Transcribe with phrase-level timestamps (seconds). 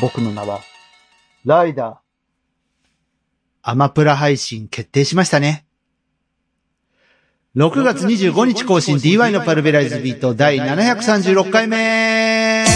[0.00, 0.60] 僕の名は、
[1.44, 1.96] ライダー。
[3.62, 5.64] アマプラ配信決定しましたね。
[7.56, 12.66] 6月25日更新 DY のパルベライズビート第736回目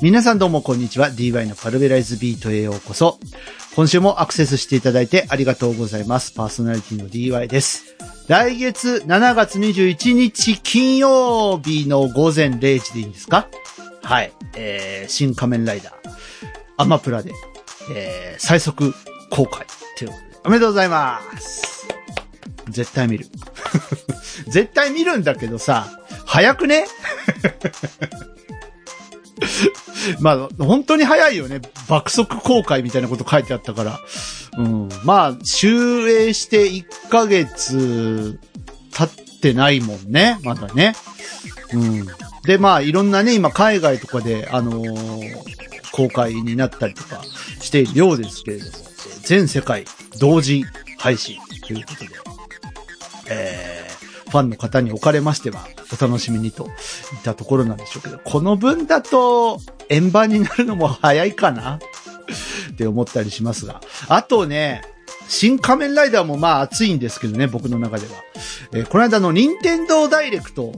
[0.00, 1.10] 皆さんどうもこんにちは。
[1.10, 3.18] DY のパルベライズビートへようこそ。
[3.76, 6.32] 今週もアクセスしていただいてありがとうございます。
[6.32, 7.96] パーソナリティの DY です。
[8.28, 13.48] 来月7月21日金曜日の午前0時でいいんですか？
[14.02, 14.32] はい。
[14.56, 15.94] えー、新仮面ライダー、
[16.76, 17.32] アマプラで、
[17.94, 18.92] えー、最速
[19.30, 19.64] 公開
[19.96, 21.86] ということで、おめでとうございます。
[22.68, 23.26] 絶対見る。
[24.50, 25.88] 絶対見るんだけどさ、
[26.26, 26.86] 早くね？
[30.20, 31.60] まあ、本当に早いよね。
[31.88, 34.00] 爆速公開みたいなこと書いてあったから。
[34.58, 34.88] うん。
[35.04, 35.70] まあ、終
[36.10, 38.38] 映して1ヶ月
[38.92, 40.38] 経ってないもんね。
[40.42, 40.94] まだね。
[41.72, 42.06] うん。
[42.44, 45.50] で、まあ、いろんなね、今海外とかで、あのー
[45.92, 47.22] 公開になったりとか
[47.60, 48.70] しているようですけれども、
[49.22, 49.84] 全世界
[50.18, 50.64] 同時
[50.98, 52.10] 配信ということで、
[53.30, 53.89] えー、
[54.30, 56.70] ファンの方におかれましては、お楽しみにといっ
[57.22, 61.78] たところなんでしょうけど、この分だと、円盤になるのも早いかな？
[62.72, 63.80] って思ったりしますが。
[64.08, 64.82] あとね、
[65.28, 68.12] 新仮面ライダーもまあ熱いんですけどね、僕の中では。
[68.72, 70.72] えーこの間の任天堂ダイレクト、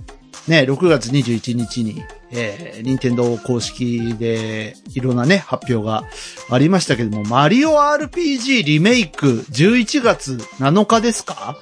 [0.49, 6.05] ね、6月21日に、えー、任天堂公式でいろんなね、発表が
[6.51, 11.57] ありましたけども、マリオ RPG リメイク11月7日ですか？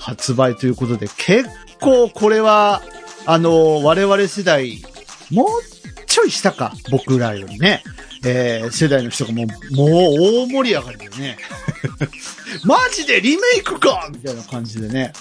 [0.00, 1.48] 発売ということで、結
[1.78, 2.80] 構これは、
[3.26, 4.82] あの、我々世代、
[5.30, 5.48] もう
[6.06, 7.84] ちょい下か、僕らよりね。
[8.24, 9.88] えー、世代の人がもう、もう
[10.44, 11.38] 大盛り上がりだよね。
[12.64, 15.12] マジでリメイクかみたいな感じでね。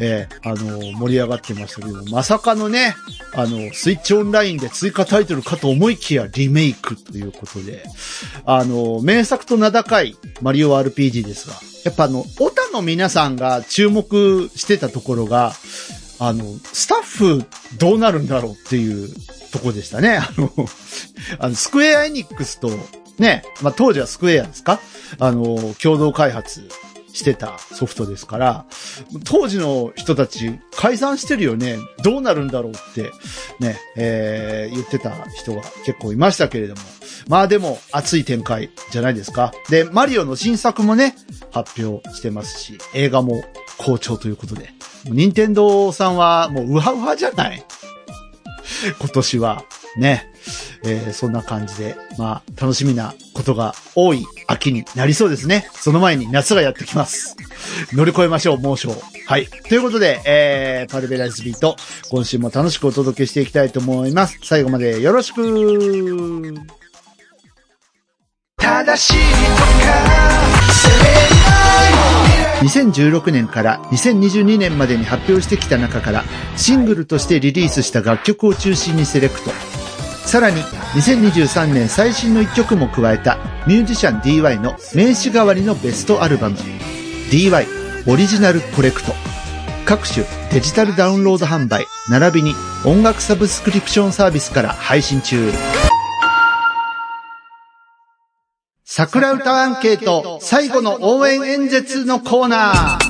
[0.00, 2.94] えー、あの盛り上がってましたけど、まさかのね、
[3.34, 7.84] あの、スイッチオンラインで追加タイトルかと思いきやリメイクということで、
[8.44, 15.52] あの、名作と名高いマリオ RPG ですが、やっぱあの、オタの皆さんが注目してたところが、
[16.20, 17.44] あの、スタッフ
[17.78, 19.08] どうなるんだろうっていう
[19.52, 20.16] とこでしたね。
[20.18, 20.52] あの、
[21.38, 22.70] あの、スクエアエニックスと、
[23.18, 24.80] ね、まあ、当時はスクエアですか？
[25.18, 26.68] あの、共同開発
[27.12, 28.66] してたソフトですから、
[29.24, 31.78] 当時の人たち解散してるよね。
[32.04, 33.10] どうなるんだろうって、
[33.58, 36.80] ね、えー、言ってた人が結構いましたけれども。
[37.26, 39.52] まあでも、熱い展開じゃないですか。
[39.68, 41.16] で、マリオの新作もね、
[41.50, 43.42] 発表してますし、映画も
[43.78, 44.70] 好調ということで。
[45.04, 47.64] 任天堂さんはもうウハウハじゃない
[48.98, 49.64] 今年は。
[49.96, 50.30] ね。
[50.84, 55.68] えーそんな感じで、まあ、楽しみなことが多い秋になりそうですね。
[55.72, 57.36] その前に夏がやってきます。
[57.92, 58.90] 乗り越えましょう、猛暑。
[59.26, 59.46] はい。
[59.46, 61.76] ということで、えー、パルベライスビート、
[62.10, 64.38] 今週も楽しくお届けしていきたいと思います。
[64.42, 65.42] 最後までよろしく
[68.58, 70.18] 正しいとか
[72.60, 76.24] 2016年から2022年までに発表してきた中から
[76.56, 79.50] シングルとしてリリースした楽曲を中心にセレクト。
[80.26, 86.56] さらに2023年最新の一曲も加えたミュージシャン DY の名刺代わりのベストアルバム
[87.30, 87.66] DY
[88.06, 89.12] オリジナルコレクト。
[89.86, 92.54] 各種デジタルダウンロード販売並びに
[92.84, 95.50] 音楽サブスクリプションサービスから配信中。
[98.98, 103.08] 桜歌アンケート最後の応援演説のコーナー。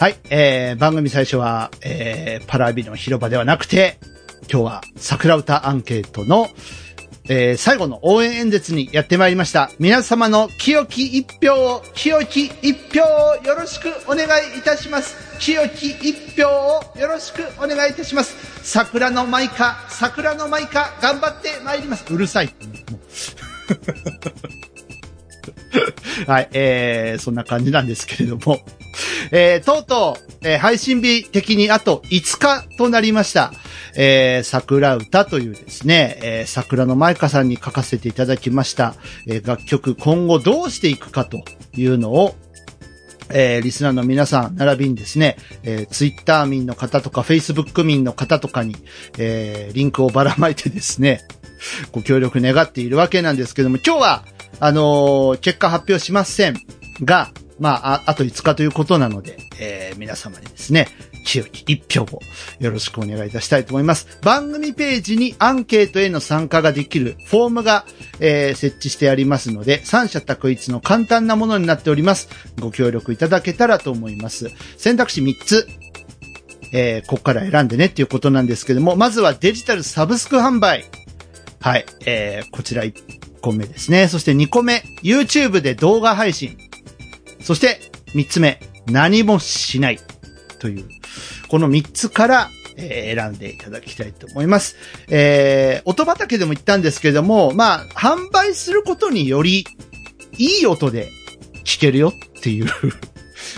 [0.00, 4.00] はい、えー、番組最初は、えー、パラビの広場ではなくて、
[4.50, 6.48] 今日は桜歌アンケートの、
[7.28, 9.70] えー、最後の応援演説にやってまいりました。
[9.78, 14.24] 皆様の清き一票を、清き一票をよろしくお願
[14.54, 15.38] いいたします。
[15.38, 18.34] 清き一票をよろしくお願いいたします。
[18.62, 22.12] 桜の舞か、桜の舞か、頑張ってまいります。
[22.12, 22.54] うるさい。
[26.26, 28.60] はい、えー、そんな感じなんですけれども。
[29.30, 33.52] えー、とうとう、えー配信日的にあと5日となりました。
[33.96, 38.94] えー、桜歌というですね、えー桜の舞香さんに書かせていただきました、
[39.26, 41.42] えー楽曲今後どうしていくかと
[41.76, 42.34] いうのを、
[43.30, 48.76] えーリスナーの皆さん、並びにですね、えー、ツイッター民の方とか、フェイスブック民の方とかに、
[49.18, 51.22] えーリンクをばらまいてですね、
[51.92, 54.24] ご協力願っているわけなんですけども、今日は、
[54.60, 56.56] あのー結果発表しません
[57.04, 60.88] が、まあ、ああと5日ということなので、えー皆様にですね、
[61.24, 62.20] 清き一票を
[62.58, 64.18] よろしくお願いいたしたいと思います。
[64.22, 67.84] 番組ページにアンケートへの参加ができるフォームが、
[68.20, 72.28] えー設置してありますので、三者択一の簡単なものになっております。
[72.60, 74.50] ご協力いただけたらと思います。
[74.76, 75.68] 選択肢3つ。
[76.72, 80.84] えーここから選んでねっていうことなんですけども、まずはデジタルサブスク販売。
[81.60, 81.86] はい。
[82.06, 82.84] えーこちら
[83.48, 84.08] 個目ですね。
[84.08, 86.58] そして2個目、YouTube で動画配信。
[87.40, 87.80] そして
[88.14, 89.98] 3つ目、何もしない。
[90.58, 90.88] という、
[91.48, 92.50] この3つから、
[92.80, 94.76] え選んでいただきたいと思います。
[95.08, 99.66] えー音畑でも言ったんですけども、まあ、販売することにより、
[100.36, 101.08] いい音で
[101.64, 102.66] 聞けるよっていう、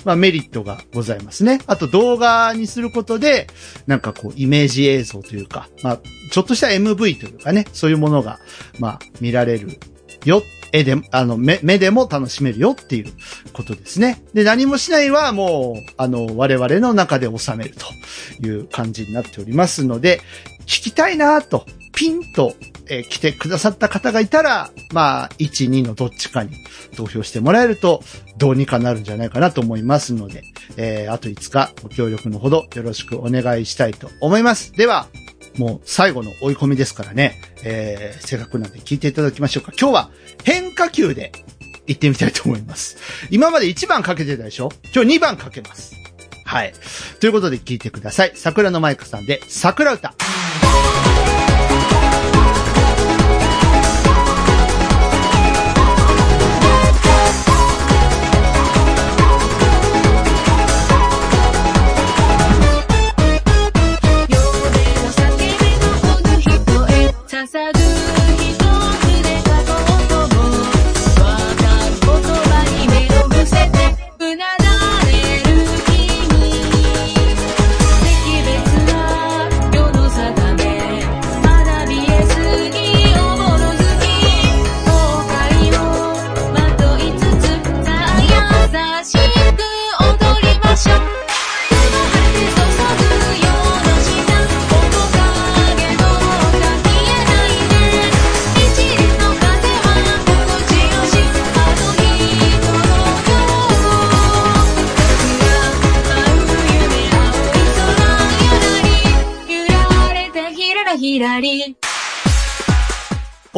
[0.05, 1.61] まあメリットがございますね。
[1.67, 3.47] あと動画にすることで、
[3.87, 6.01] なんかこう、イメージ映像というか、まあ、
[6.31, 8.39] ちょっとした MV というかね、そういうものが、
[8.79, 9.79] まあ、見られる
[10.25, 10.43] よ。
[10.73, 13.13] 絵で、あの、目、目でも楽しめるよっていう
[13.53, 14.23] ことですね。
[14.35, 20.21] で、何もしないはもう、あの、我々の中で収めるという感じになっておりますので、
[20.61, 21.67] 聞きたいなと、
[22.01, 22.55] ピンと、
[22.89, 26.57] えー来てくださった方がいたら、まあ、1、2のどっちかに
[26.97, 28.03] 投票してもらえると、
[28.39, 30.43] どうにかなるんじゃないかなと思いますので、
[30.79, 34.73] えーあと5日ご協力のほどよろしくお願いしたいと思います。
[34.73, 35.09] では、
[35.59, 39.73] もう最後の追い込みですからね、えー、せっかくなんで聞いていただきましょうか。
[39.79, 40.11] 今日は
[40.45, 41.33] 変化球で
[41.87, 42.97] 行ってみたいと思います。
[43.31, 44.71] 今まで1番かけてたでしょ？
[44.95, 45.95] 今日2番かけます。
[46.47, 46.73] はい。
[47.21, 48.33] ということで聞いてください。
[48.37, 50.15] 桜のマイクさんで、桜歌。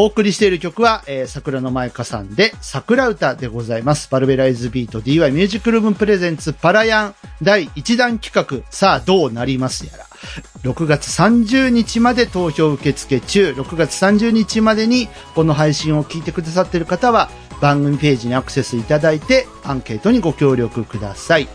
[0.02, 4.10] お送りしている曲は、えー桜の舞香さんで、桜歌でございます。
[4.10, 10.04] バルベライズビート DY ミュージックルームプレゼンツパラヤン第1弾企画、さあどうなりますやら。
[10.64, 21.46] 6月30日まで投票受付中、6月30日までにこの配信を聞いてくださっている方は、番組ページにアクセスいただいて、アンケートにご協力ください。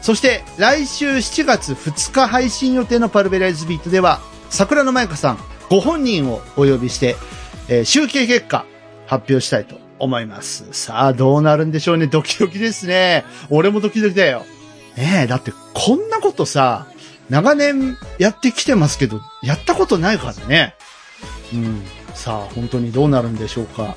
[0.00, 5.38] そして、来週7月2日配信予定のパルベライズビートでは、桜の舞香さん
[5.68, 7.16] ご本人をお呼びして、
[7.68, 8.64] えー集計結果
[9.06, 10.66] 発表したいと思います。
[10.72, 12.06] さあ、どうなるんでしょうね。
[12.06, 13.24] ドキドキですね。
[13.50, 14.44] 俺もドキドキだよ。
[14.96, 16.86] ねえ、だってこんなことさ、
[17.30, 20.74] 長年やってきてますけど、やったことないからね。
[21.52, 21.82] うん。
[22.14, 23.96] さあ、本当にどうなるんでしょうか。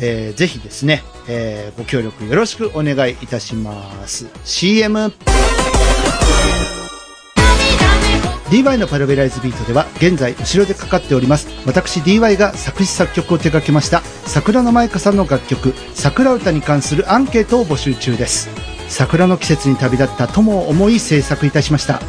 [0.00, 4.26] えーぜひですね、えーご協力よろしくお願いいたします。
[4.44, 5.12] CM。
[8.50, 18.48] DY のパルベライズビートでは現在後ろでかかっております私 DY が作詞作曲を手掛けました桜の舞香さんの楽曲桜歌に関するアンケートを募集中です。
[18.88, 22.00] 桜の季節に旅立った友を思い制作いたしました。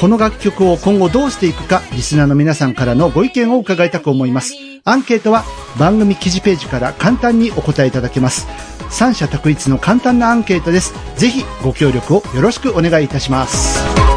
[0.00, 4.54] この楽曲を今後どうしていくかリスナーの皆さんからのご意見を伺いたく思います。
[4.84, 5.44] アンケートは
[5.78, 8.46] 番組記事ページから簡単にお答えいただけます。
[8.90, 10.94] 三者択一の簡単なアンケートです。
[11.16, 14.09] ぜひご協力をよろしくお願いいたします。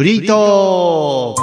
[0.00, 1.42] フリートー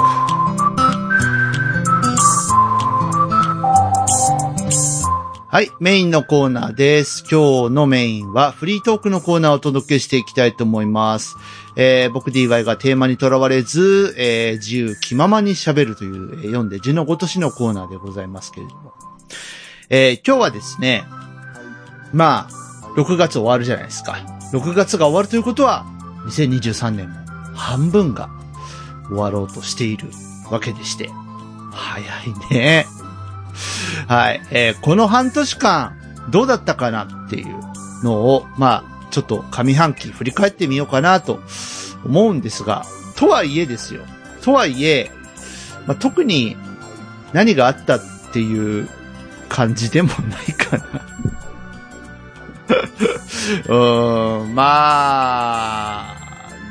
[5.46, 7.22] はい、メインのコーナーです。
[7.30, 11.36] 今日のメインはフリートークのコーナーをお届けしていきたいと思います。
[11.76, 18.92] えー僕 DY がテーマにとらわれず、えー自由気ままに喋るという、えー読んで字のごとしのコーナーでございますけれども。
[19.88, 21.04] えー今日はですね、
[22.12, 24.14] まあ、6月終わるじゃないですか。
[24.52, 25.86] 6月が終わるということは、
[26.26, 27.20] 2023年も
[27.54, 28.28] 半分が
[29.08, 30.08] 終わろうとしている
[30.50, 31.10] わけでして。
[31.72, 32.86] 早いね。
[34.08, 34.42] はい。
[34.50, 35.92] えーこの半年間、
[36.30, 37.56] どうだったかなっていう
[38.02, 41.40] のを、まあ、ちょっと上半期振り返ってみようかなと
[42.04, 42.84] 思うんですが、
[43.16, 44.02] とはいえですよ。
[44.42, 45.10] とはいえ、
[45.86, 46.56] まあ、特に
[47.32, 48.00] 何があったっ
[48.32, 48.88] ていう
[49.48, 50.84] 感じでもないかな。
[53.66, 54.64] うーん、ま
[56.10, 56.16] あ、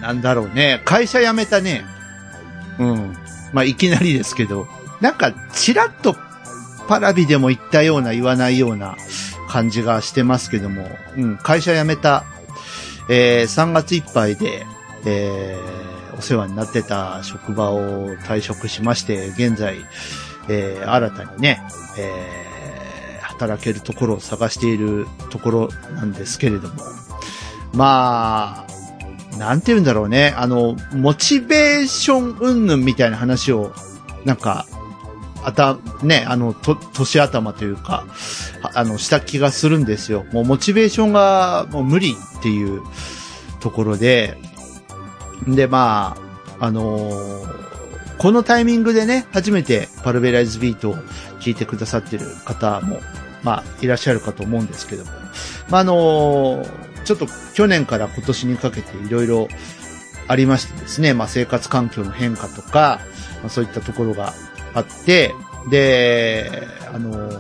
[0.02, 0.82] なんだろうね。
[0.86, 1.86] 会社辞めたね。
[2.80, 3.18] うん。
[3.54, 4.68] まあ、いきなりですけど。
[5.02, 6.16] なんか、ちらっと
[6.88, 8.96] パラビでも言ったような言わないような
[9.50, 10.90] 感じがしてますけども。
[11.16, 11.38] うん。
[11.38, 12.24] 会社辞めた、
[13.10, 14.66] えー、3月いっぱいで、
[15.06, 19.78] えー、お世話になってた職場を退職しまして、現在、
[20.50, 21.62] えー、新たにね、
[21.98, 26.76] えー、働けるところを探しているところなんですけれども。
[27.74, 28.67] まあ、
[29.38, 30.34] なんて言うんだろうね。
[30.38, 33.74] あの、モチベーション云々みたいな話を、
[34.26, 34.66] なんか、
[35.44, 38.06] あた、ね、あの、と、年頭というか、
[38.74, 40.26] あの、した気がするんですよ。
[40.32, 42.82] もうモチベーションがもう無理っていう
[43.60, 44.38] ところで、
[45.48, 46.18] で、ま
[46.60, 47.68] あ、あのー
[48.18, 50.96] このタイミングでね、初めてパルベライズビートを
[51.40, 53.00] 聞いてくださってる方も、
[53.44, 55.12] まあ、いらっしゃるかと思うんですけども。
[55.70, 59.48] まあ、あのーちょっと去年から今年にかけていろいろ
[60.28, 63.00] ありましてですね、まあ、生活環境の変化とか、
[63.40, 64.34] まあ、そういったところが
[64.74, 65.34] あって、
[65.70, 67.32] で、あの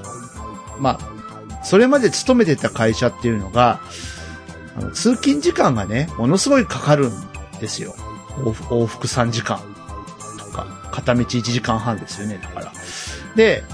[0.79, 3.81] まあ、それまで勤めてた会社っていうのが、
[4.77, 7.11] あの通勤時間がね、ものすごいかかるん
[7.59, 7.93] ですよ。
[8.37, 9.59] 往復往復3時間
[10.39, 12.71] とか、片道1時間半ですよね、だから。
[13.35, 13.65] で、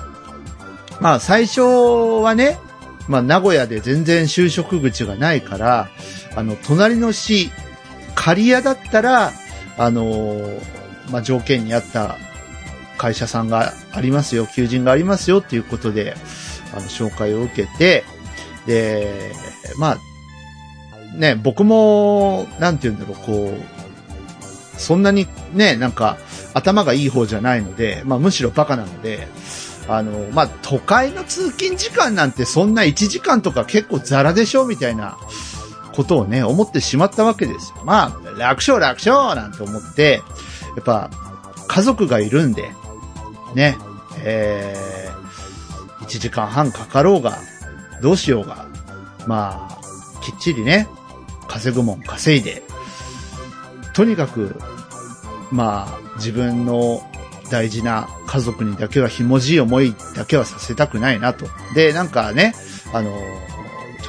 [0.99, 2.57] まあ最初はね、
[3.07, 5.89] まあ名古屋で全然就職口がないから、
[6.35, 7.51] あの、隣の市、
[8.15, 9.31] 刈谷だったら、
[9.77, 10.49] あの
[11.11, 12.17] まあ条件に合った
[12.97, 16.15] 会社さんがありますよ、求人がありますよっていうことで、
[16.73, 18.03] あの、紹介を受けて、
[18.65, 19.31] で、
[19.77, 26.17] まあ、ね、僕も、なんて言うんだろう、こう、そんなにね、なんか、
[26.53, 29.27] 頭がいい方じゃないので、まあむしろバカなので、
[29.87, 35.17] あの、まあ都会の通勤時間なんてそんな1時間とか結構ザラでしょみたいな
[35.93, 37.83] ことをね、思ってしまったわけですよ。
[37.85, 40.21] まあ、楽勝楽勝なんて思って、
[40.75, 41.09] やっぱ、
[41.67, 42.71] 家族がいるんで、
[43.53, 43.77] ね、
[44.23, 47.37] えー、1時間半かかろうが、
[48.01, 48.67] どうしようが、
[49.27, 50.87] まあ、きっちりね、
[51.47, 52.63] 稼ぐもん稼いで、
[53.93, 54.59] とにかく、
[55.51, 57.07] まあ、自分の
[57.53, 61.45] 大事な家族にだけはひもじい思いだけはさせたくないなと。
[61.75, 62.55] で、なんかね、
[62.91, 63.17] あの、ちょ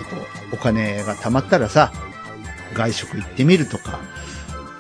[0.03, 1.93] っとお金が貯まったらさ、
[2.73, 4.01] 外食行ってみるとか、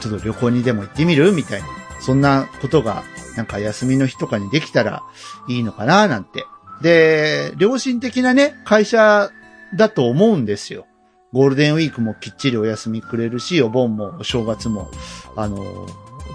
[0.00, 1.32] ちょっと旅行にでも行ってみる？
[1.32, 1.66] みたいな。
[2.00, 3.02] そんなことが、
[3.36, 5.02] なんか休みの日とかにできたら
[5.46, 6.08] いいのかな？
[6.08, 6.46] なんて。
[6.80, 9.30] で、良心的なね、会社
[9.76, 10.86] だと思うんですよ。
[11.34, 14.90] ゴールデンウィークもきっちりお休みくれるし、お盆もお正月も、
[15.36, 15.86] あの、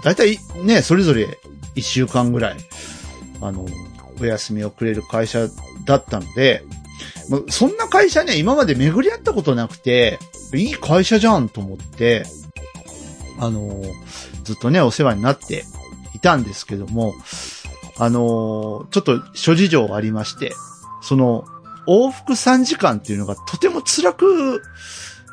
[0.02, 1.38] だいたいね、それぞれ
[1.74, 2.56] 一週間ぐらい、
[3.40, 3.66] あの、
[4.20, 5.48] お休みをくれる会社
[5.84, 6.64] だったので、
[7.28, 10.18] まそんな会社ね、今まで巡り合ったことなくて、
[10.54, 12.24] いい会社じゃんと思って、
[13.38, 13.82] あの、
[14.44, 15.64] ずっとね、お世話になって
[16.14, 17.14] いたんですけども、
[17.98, 20.52] あの、ちょっと諸事情ありまして、
[21.02, 21.44] その、
[21.86, 24.62] 往復3時間っていうのがとても辛く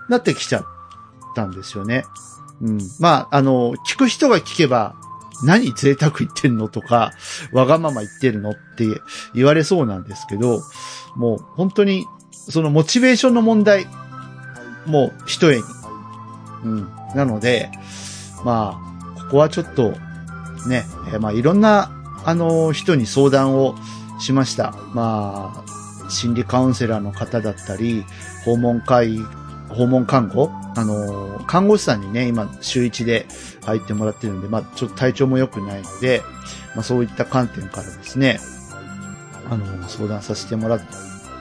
[0.10, 0.66] なってきちゃっ
[1.36, 2.04] たんですよね。
[2.62, 2.80] うん。
[3.00, 4.96] まあ、あの、聞く人が聞けば、
[5.44, 7.12] 何贅沢言ってんのとか、
[7.52, 8.86] わがまま言ってるのって
[9.36, 10.62] 言われそうなんですけど、
[11.16, 13.88] もう本当に、そのモチベーションの問題、
[14.86, 15.64] もう一重に。
[16.64, 16.92] うん。
[17.16, 17.70] なので、
[18.44, 18.82] ま
[19.16, 19.94] あ、ここはちょっと、
[20.68, 20.86] ね、
[21.20, 21.92] まあいろんな、
[22.26, 23.76] あの、人に相談を
[24.20, 24.74] しました。
[24.94, 28.06] まあ、心理カウンセラーの方だったり、
[28.44, 29.20] 訪問会、
[29.78, 30.52] 訪問看護？
[30.76, 33.26] あの、看護師さんにね、今、週一で
[33.66, 36.22] 入ってもらってるんで、まあ、ちょっと体調も良くないので、
[36.76, 38.40] まあ、そういった観点からですね、
[39.50, 40.82] あの、相談させてもらっ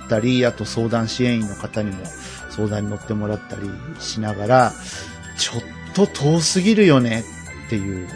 [0.08, 2.04] たり、あと相談支援員の方にも
[2.50, 4.72] 相談に乗ってもらったりしながら、
[5.38, 5.62] ちょっ
[5.94, 7.24] と遠すぎるよね
[7.66, 8.08] っていう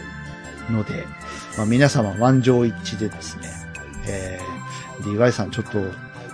[0.69, 1.05] ので、
[1.57, 3.49] まあ、皆様満場一致でですね、
[4.07, 5.79] えー、DY さんちょっと、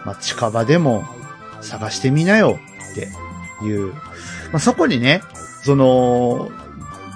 [0.06, 1.06] まあ、近場でも
[1.62, 2.60] 探してみなよ
[2.92, 3.10] って
[3.64, 4.02] いう、ま
[4.54, 5.22] あ、そこにね、
[5.64, 6.50] その、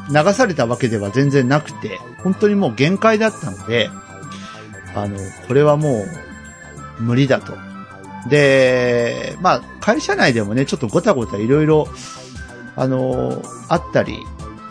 [0.10, 3.90] 流されたわけでは全然なくて、本当にもう限界だったので、
[4.96, 5.18] あの、
[5.48, 6.06] これはも
[7.00, 7.54] う無理だと。
[8.30, 11.88] で、まあ、会社内でもね、ちょっとごたごたいろいろ、
[12.76, 14.20] あの、あったり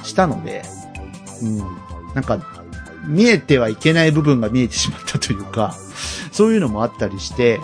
[0.03, 0.63] したので、
[1.43, 1.59] うん、
[2.15, 2.39] なんか、
[3.07, 5.75] 見えてはいけない部分が見えてしまったというか、
[6.33, 7.61] そういうのもあったりして、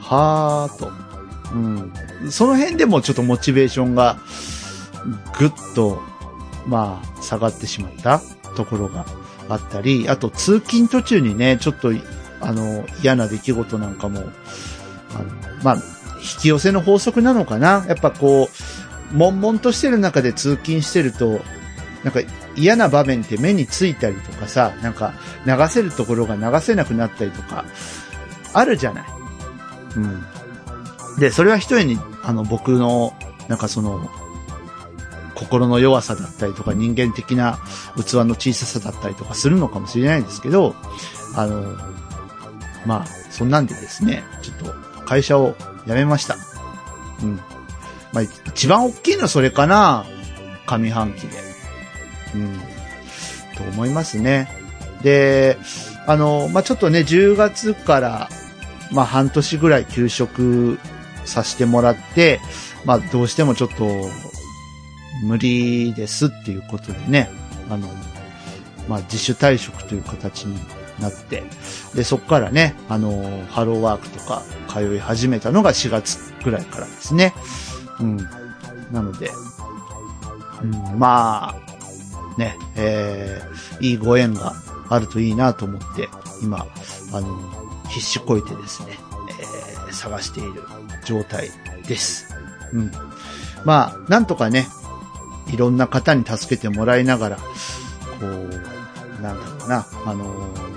[0.00, 1.09] はーと。
[1.52, 1.92] うん。
[2.30, 4.18] その辺でもちょっとモチベーションが
[5.38, 6.02] ぐっと、
[6.66, 8.20] まあ、下がってしまった
[8.56, 9.06] ところが
[9.48, 11.92] あったり、あと通勤途中にね、ちょっと、
[12.40, 14.20] あの、嫌な出来事なんかも、
[15.14, 15.30] あの、
[15.62, 15.74] まあ、
[16.16, 17.84] 引き寄せの法則なのかな？
[17.88, 18.50] やっぱこ
[19.12, 21.40] う、悶々としてる中で通勤してると、
[22.04, 22.20] なんか
[22.56, 25.14] 嫌な場面って目についたりとかさ、なんか
[25.46, 27.64] 流せるところが流せなくなったりとか、
[28.52, 29.04] あるじゃない。
[29.96, 30.24] うん。
[31.18, 33.14] で、それは一重に、あの、僕の、
[33.48, 34.08] なんかその、
[35.34, 37.58] 心の弱さだったりとか人間的な
[37.96, 40.74] 器の小ささだったりとかするのかもしれないんですけど、
[41.34, 41.76] あの、
[42.84, 46.36] まあ、そんなんでですね、ちょっと会社を辞めました。
[47.22, 47.36] うん。
[48.12, 50.04] まあ、一番大きいのはそれかな
[50.66, 51.38] 上半期で。
[52.34, 52.60] うん。
[53.56, 54.48] と思いますね。
[55.02, 55.58] で、
[56.06, 58.28] あの、まあ、ちょっとね、10月から、
[58.92, 60.78] まあ、半年ぐらい休職
[61.24, 62.40] させてもらって、
[62.84, 64.08] まあ、どうしてもちょっと、
[65.22, 67.30] 無理ですっていうことでね、
[67.68, 67.88] あの、
[68.88, 70.58] まあ、自主退職という形に
[71.00, 71.42] なって、
[71.94, 77.34] で、そこからね、あの、ハローワークとか通い始めたのが4月ぐらいからですね。
[78.00, 78.16] うん。
[78.92, 79.30] なので、
[80.62, 84.54] うん、まあ、ね、えー、いいご縁が
[84.88, 86.08] あるといいなと思って、
[86.42, 86.66] 今、
[87.12, 87.38] あの、
[87.88, 88.98] 必死こいてですね、
[89.40, 90.62] えー、探している
[91.04, 91.50] 状態
[91.86, 92.34] です。
[92.72, 92.92] うん。
[93.64, 94.66] まあ、なんとかね、
[95.52, 97.42] いろんな方に助けてもらいながら、こ
[98.20, 100.70] う、なんだろうな、あのー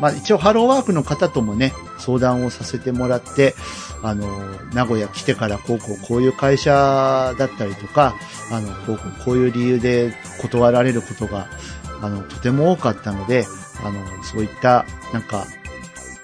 [0.00, 3.54] まあ一応ハローワークの方ともね、相談をさせてもらって、
[4.02, 8.14] あのー名古屋来てからこうこうこういう会社だったりとか、
[8.52, 11.48] あの、こうこうこういう理由で断られることが、
[12.00, 13.44] あの、とても多かったので、
[13.84, 15.46] あの、そういった、なんか、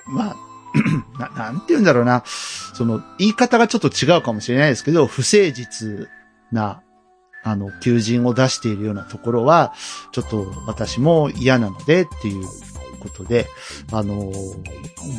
[0.06, 0.36] まあ、
[1.18, 6.08] ななんて言うんだろうな、その、言い方がちょっと違うかもしれないですけど、不誠実
[6.52, 6.82] な、
[7.42, 9.74] あの、求人を出しているようなところは、
[10.12, 12.44] ちょっと私も嫌なのでっていう
[13.00, 13.46] ことで、
[13.92, 14.32] あの、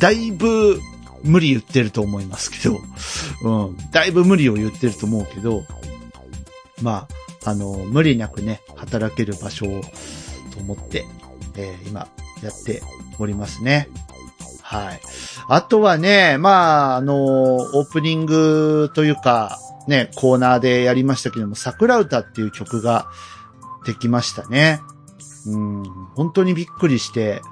[0.00, 0.80] だいぶ
[1.22, 2.80] 無理言ってると思いますけど、
[3.42, 5.64] うん、だいぶ無理を言ってると思うけど、
[6.82, 7.06] ま
[7.44, 9.80] あ、あの、無理なくね、働ける場所を
[10.52, 11.06] と思って、
[11.54, 12.08] えー今
[12.42, 12.82] やって
[13.18, 13.88] おりますね。
[14.68, 15.00] はい。
[15.48, 23.06] あとはね、まあ、あの、オープニングというか、ね、コーナーでやりましたけども、桜歌っていう曲が
[23.86, 24.80] できましたね。
[25.46, 25.84] うん、
[26.16, 27.42] 本当にびっくりして、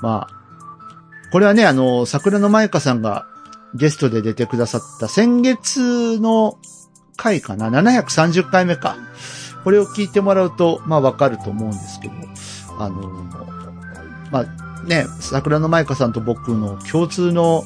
[0.00, 3.26] まあ、これはね、あの、桜の舞香さんが
[3.74, 6.58] ゲストで出てくださった先月の
[7.18, 8.96] 回かな ?730 回目か。
[9.62, 12.14] これを聞いてもらうと、まあわかると思うんですけど、
[12.78, 13.10] あの、
[14.30, 17.64] まあね、桜の舞香さんと僕の共通の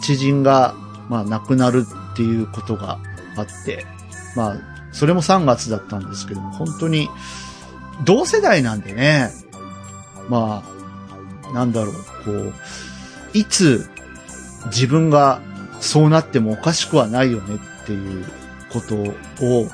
[0.00, 0.74] 知人が、
[1.08, 2.98] まあ亡くなるっていうことが
[3.36, 3.86] あって、
[4.36, 4.56] まあ、
[4.92, 7.08] それも3月だったんですけども、本当に、
[8.04, 9.30] 同世代なんでね、
[10.28, 10.62] ま
[11.44, 11.94] あ、なんだろう、
[12.24, 12.52] こう、
[13.32, 13.88] いつ
[14.66, 15.40] 自分が
[15.80, 18.24] そうなってもおかしくはないよねっていう
[18.72, 18.96] こと
[19.44, 19.68] を、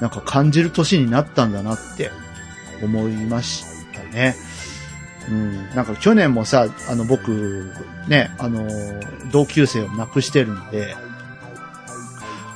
[0.00, 2.10] なんか感じる年になったんだなって
[2.82, 4.36] 思いましたね。
[5.30, 5.70] うん。
[5.70, 7.70] なんか去年もさ、あの僕、
[8.08, 8.68] ね、あの、
[9.30, 10.96] 同級生を亡くしてるので、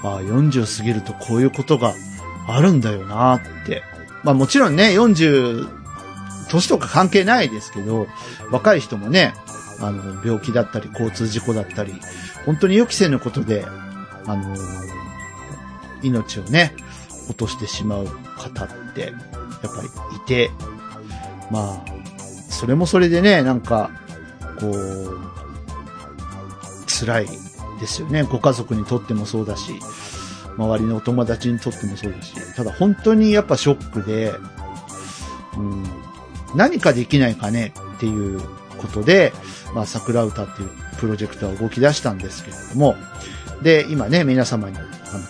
[0.02, 1.94] ああ、40過ぎるとこういうことが
[2.46, 3.83] あるんだよなって。
[4.22, 5.68] まあもちろんね、40、
[6.48, 8.09] 年とか関係ないですけど、
[8.50, 9.35] 若い人もね、
[9.80, 11.94] あの、病気だったり、交通事故だったり、
[12.44, 13.64] 本当に予期せぬことで、
[14.26, 14.56] あの、
[16.02, 16.74] 命をね、
[17.28, 18.06] 落としてしまう
[18.37, 19.12] 方って、やっ
[19.74, 20.50] ぱりいて、
[21.50, 21.99] まあ、
[22.61, 23.90] それもそれでね、なんか、
[24.61, 25.18] こう、
[26.87, 27.27] 辛い
[27.81, 28.25] ですよね。
[28.25, 29.73] ご家族にとってもそうだし、
[30.59, 34.35] 周りのお友達にとってもそうだし、ただ本当にやっぱショックで、
[35.57, 35.85] うん、
[36.55, 38.42] 何かできないかねっていう
[38.77, 39.33] ことで、
[39.75, 42.94] まあ、桜歌っていうプロジェクトは動き出したんですけれども、
[43.62, 44.88] で、今ね、皆様にあの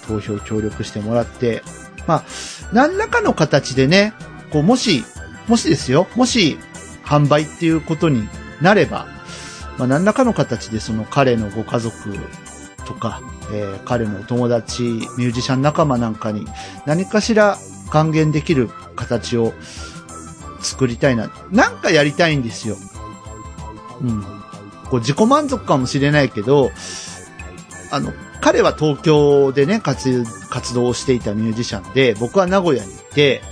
[0.09, 1.62] 投票協力してもらって、
[2.09, 2.25] まあ、
[2.73, 4.14] 何らかの形でね、
[4.51, 5.05] こう、もし、
[5.47, 6.59] もしですよ、もし、
[7.11, 8.29] 販売っていうことに
[8.62, 9.09] なれば、
[9.79, 12.16] まあ、何らかの形でその彼のご家族
[12.87, 13.20] とか、
[13.53, 16.46] えー彼のお友達、ミュージシャン仲間なんかに
[16.87, 17.59] 何かしら
[17.90, 19.53] 還元できる形を
[20.61, 21.33] 作りたいな。
[21.51, 22.77] なんかやりたいんですよ。
[24.03, 24.23] うん。
[24.88, 26.70] こう自己満足かもしれないけど、
[27.90, 33.42] あの、彼は東京でね、活、活動をしていたミュージシャンで、僕は名古屋にいて、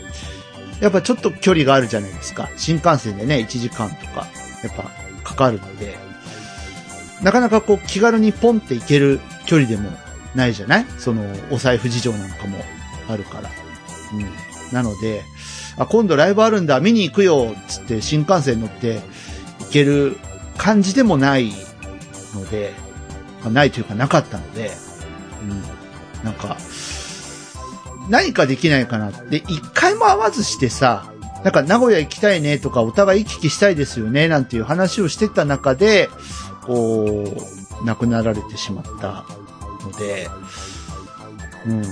[0.81, 2.49] やっぱちょっと距離があるじゃないですか。
[2.57, 4.29] 新幹線でね、1時間とか、
[4.63, 4.91] やっぱ
[5.25, 5.97] かかるので、
[7.23, 9.91] なかなかこう気軽にポンって行ける距離でも
[10.35, 10.87] ないじゃない？
[10.99, 12.59] その、お財布事情なんかも
[13.09, 13.51] あるから。
[14.13, 14.27] うん。
[14.73, 15.23] なので、
[15.77, 19.01] あ、今度ライブあるんだ、見に行くよ、つって新幹線乗って
[19.61, 20.17] 行ける
[20.57, 21.53] 感じでもない
[22.35, 22.73] ので、
[23.51, 24.71] ないというかなかったので、
[25.43, 25.63] うん。
[26.25, 26.57] なんか、
[28.09, 31.13] 何かできないかなって、一回も会わずしてさ、
[31.45, 36.09] なんか名古屋行きたいねとか、お互い行き来したいですよね、なんていう話をしてた中で、
[36.63, 37.25] こ
[37.83, 39.25] う、亡くなられてしまった
[39.85, 40.29] ので、
[41.67, 41.83] うん。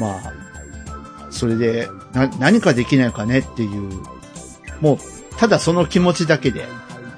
[0.00, 0.32] まあ、
[1.30, 4.02] それで、な、何かできないかねっていう、
[4.80, 4.98] もう、
[5.36, 6.66] ただその気持ちだけで、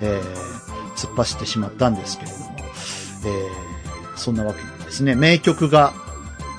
[0.01, 5.93] えー、突っ走ってしまったんですけれども、えー、そんなわけでですね、名曲が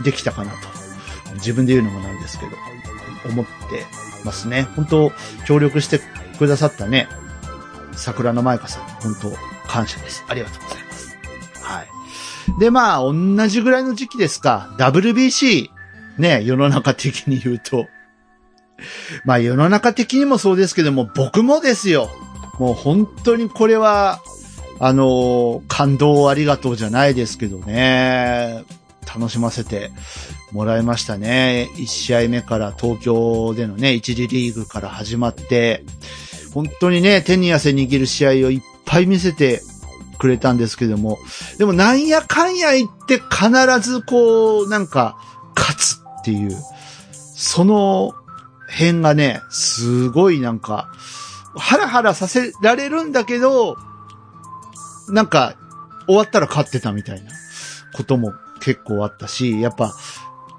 [0.04, 0.75] できたかなと。
[1.36, 2.52] 自分で言うのもなんですけど、
[3.30, 3.86] 思って
[4.24, 4.64] ますね。
[4.76, 5.12] 本当
[5.46, 6.00] 協力して
[6.38, 7.08] くださったね、
[7.94, 9.32] 桜の舞香さん、本当
[9.68, 10.24] 感謝です。
[10.28, 11.18] ありがとうございます。
[11.62, 11.88] はい。
[12.60, 15.70] で、まあ、同じぐらいの時期ですか、WBC、
[16.18, 17.88] ね、世の中的に言うと。
[19.24, 22.10] まあ、世の中的にもそうですけども、僕もですよ。
[22.60, 24.22] もう本当にこれは、
[24.80, 28.64] あの、感動をありがとうじゃないですけどね。
[29.06, 29.92] 楽しませて
[30.52, 31.70] もらいましたね。
[31.76, 35.84] 1試合目から東京でのね、1次リーグから始まって、
[36.54, 39.62] 本当にね、手に汗握る試合をいっぱい見せて
[40.18, 41.18] くれたんですけども、
[41.58, 43.50] でもなんやかんや言って必
[43.82, 45.18] ずこう、なんか、
[45.56, 46.58] 勝つっていう、
[47.12, 48.14] その
[48.70, 50.90] 辺がね、すごいなんか、
[51.58, 53.78] ハラハラさせられるんだけど、
[55.10, 55.56] なんか、
[56.08, 57.32] 終わったら勝ってたみたいな
[57.94, 59.94] ことも結構あったし、やっぱ、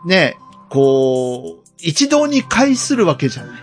[0.04, 0.37] ね、
[0.68, 3.61] こう、一堂に会するわけじゃない。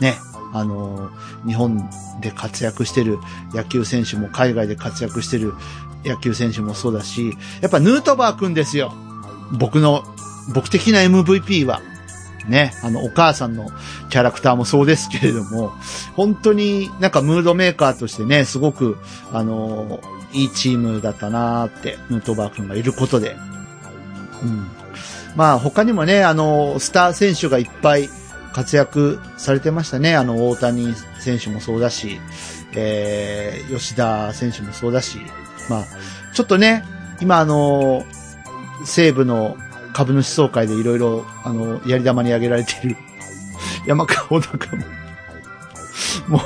[0.00, 0.16] ね、
[0.52, 1.10] あの、
[1.46, 3.18] 日本で活躍してる
[3.52, 5.54] 野球選手も海外で活躍してる
[6.04, 8.92] 野球選手もそうだし、やっぱヌートバーくんですよ。
[9.52, 10.04] 僕の、
[10.54, 11.80] 僕的な MVP は。
[12.48, 13.70] ね、あの、お母さんの
[14.10, 15.72] キャラクターもそうですけれども、
[16.14, 18.98] 本当になんかムードメーカーとしてね、すごく、
[19.32, 20.00] あの、
[20.32, 23.36] いいチームだったなーって、ヌートバー君がいることで。
[24.42, 24.66] うん。
[25.36, 28.08] まあ他にもね、あの、スター選手がいっぱい
[28.52, 30.16] 活躍されてましたね。
[30.16, 32.20] あの、大谷選手もそうだし、
[32.74, 35.18] えー、吉田選手もそうだし、
[35.68, 35.84] まあ、
[36.34, 36.84] ちょっとね、
[37.20, 38.04] 今あの、
[38.84, 39.56] 西武の
[39.92, 42.96] 株主総会でいろいろ、あの、やり玉に挙げられている
[43.86, 44.82] 山川穂高も、
[46.28, 46.40] も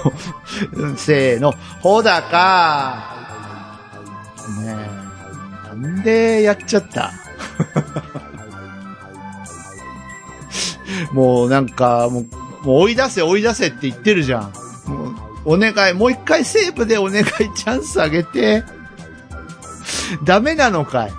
[0.93, 3.03] う、せーの、穂高。
[4.63, 4.77] ね
[5.65, 7.13] え、なんでやっちゃった？
[11.13, 12.27] もうなんか、もう、
[12.67, 14.53] もう追い出せ追い出せって言ってるじゃん。
[14.87, 18.65] もう、お願い、もう一回西武でお願いチャンスあげて。
[20.25, 21.13] ダメなのかい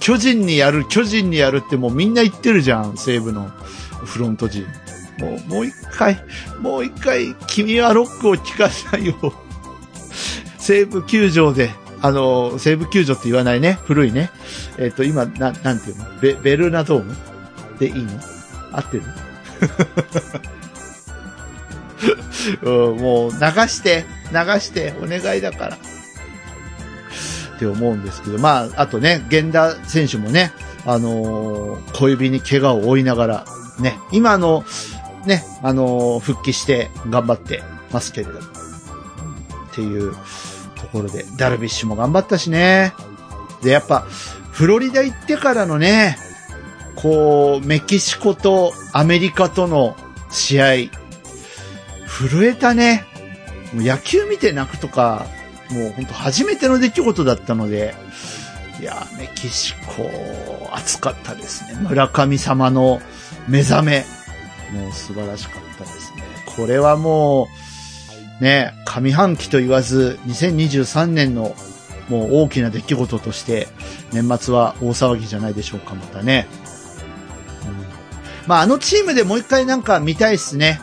[0.00, 3.50] 巨人にやる、巨人にやるってもうみんな言ってるじゃん、西武の
[4.04, 4.66] フロント陣。
[5.18, 6.24] もう、もう一回、
[6.60, 9.14] もう一回、君はロックを聞かないよ。
[10.58, 11.70] 西武球場で、
[12.04, 13.78] あの、西武球場って言わないね。
[13.84, 14.30] 古いね。
[14.76, 16.04] えっ、と、今、な、なんていうの？
[16.20, 17.16] ベ、ベルナドーム？
[17.78, 18.10] でいいの？
[18.72, 19.04] 合ってる？
[22.92, 23.38] うん、もう、流
[23.68, 25.76] して、流して、お願いだから。
[27.56, 30.52] って思うんですけど、まあ、あとね、源田選手もね、
[30.84, 33.46] あのー小指に怪我を負いながら、
[33.80, 34.62] ね、今の、
[35.24, 38.34] ね、あのー復帰して頑張ってますけれど。
[38.34, 38.44] も、っ
[39.74, 40.14] ていう。
[40.94, 42.94] ころで、ダルビッシュも頑張ったしね。
[43.62, 44.06] で、やっぱ、
[44.50, 46.16] フロリダ行ってからのね、
[46.94, 49.96] こう、メキシコとアメリカとの
[50.30, 50.66] 試合、
[52.06, 53.04] 震えたね。
[53.72, 55.26] もう野球見て泣くとか、
[55.70, 57.94] もう本当初めての出来事だったので、
[58.80, 60.10] いや、メキシコ、
[60.72, 61.80] 熱かったですね。
[61.88, 63.00] 村神様の
[63.48, 64.04] 目覚め。
[64.72, 66.22] もう素晴らしかったですね。
[66.56, 67.63] これはもう、
[68.40, 71.54] ね、上半期と言わず、2023年の
[72.08, 73.68] もう大きな出来事として、
[74.12, 76.46] 年末は大騒ぎじゃないでしょうか、またね。
[78.46, 80.80] まあ、あのチームでもう一回なんか見たいっすね。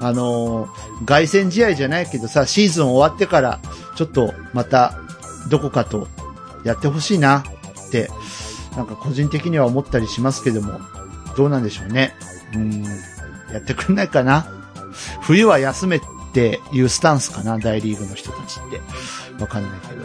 [0.00, 3.60] あのー凱旋試合じゃないけどさ、シーズン終わってから、
[3.96, 4.98] ちょっとまた、
[5.50, 6.08] どこかと
[6.64, 7.44] やってほしいな
[7.86, 8.10] って、
[8.76, 10.80] なんか個人的には思ったりしますけども、
[11.36, 12.14] どうなんでしょうね。
[12.54, 12.84] うん、
[13.52, 14.46] やってくんないかな。
[15.22, 16.00] 冬は休めっ
[16.34, 18.80] ていうスタンスかな、大リーグの人たちって。
[19.40, 20.04] わかんないけど。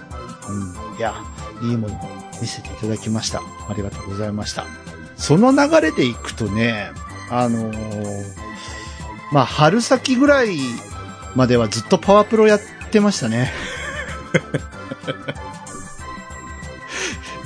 [0.50, 0.98] うん。
[0.98, 1.16] いや、
[1.62, 2.00] いいものを
[2.42, 3.40] 見せていただきました。
[3.40, 4.66] ありがとうございました。
[5.18, 6.92] その流れでいくとね、
[7.30, 8.50] あのー
[9.32, 10.58] まあ、春先ぐらい
[11.36, 12.60] まではずっとパワープロやっ
[12.92, 13.52] てましたね。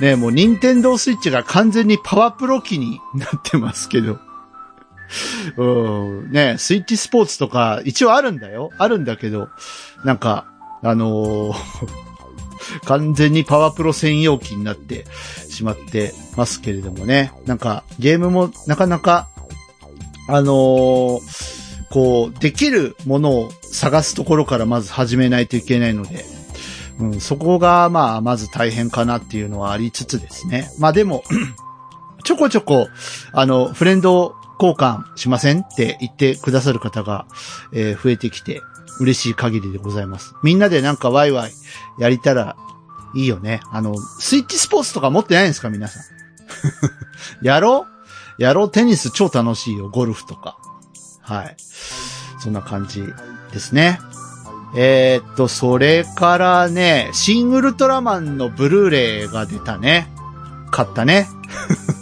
[0.00, 4.18] ねもう任天堂スイッチが完全にパワープロ機になってますけど。
[5.56, 8.70] うん、ねスイッチスポーツとか一応あるんだよ。
[8.78, 9.48] あるんだけど、
[10.04, 10.46] なんか、
[10.82, 11.54] あのー
[12.86, 15.04] 完全にパワープロ専用機になって
[15.50, 17.32] しまってますけれどもね。
[17.44, 19.28] なんかゲームもなかなか
[20.28, 21.64] あのー
[21.94, 26.24] こう、できるものを探すところからまず始めないといけないので、
[26.98, 30.68] うん、そこが、まあ、まず大変かなっていうのはありつつですね。
[30.80, 31.22] まあでも、
[32.24, 32.88] ちょこちょこ、
[33.32, 37.26] あの、フレンド交換しませんって言ってくださる方が、
[37.72, 38.60] えー増えてきて、
[39.00, 40.34] 嬉しい限りでございます。
[40.42, 41.52] みんなでなんかワイワイ
[41.98, 42.56] やりたら
[43.14, 43.60] いいよね。
[43.72, 45.70] あの、スイッチスポーツとか持ってないんですか？
[45.70, 46.02] 皆さん。
[47.44, 47.86] やろ
[48.38, 48.42] う？
[48.42, 48.70] やろう？
[48.70, 49.88] テニス超楽しいよ。
[49.88, 50.56] ゴルフとか。
[51.22, 51.56] はい。
[52.38, 53.02] そんな感じ
[53.52, 53.98] ですね。
[54.76, 60.08] えーっと、それからね、シン・ウルトラマンのブルーレイが出たね。
[60.70, 61.28] 買ったね。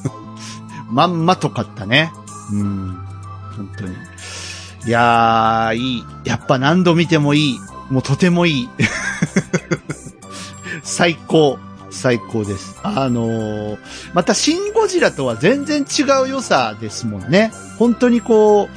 [0.91, 2.13] まんまと買ったね。
[2.53, 2.99] うん。
[3.57, 3.97] 本当に。
[4.87, 6.05] いやー、いい。
[6.25, 7.61] やっぱ何度見てもいい。
[7.91, 8.69] もうとてもいい。
[10.83, 11.59] 最高。
[11.91, 12.79] 最高です。
[12.83, 13.79] あのー
[14.15, 17.53] またシン・ゴジラとは全然違う良さですもんね。
[17.79, 18.69] 本当にこう、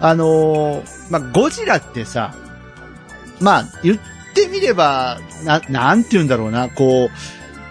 [0.00, 2.34] あのーまあ、ゴジラってさ、
[3.40, 3.98] まあ、言っ
[4.34, 7.10] てみれば、な、なんて言うんだろうな、こう、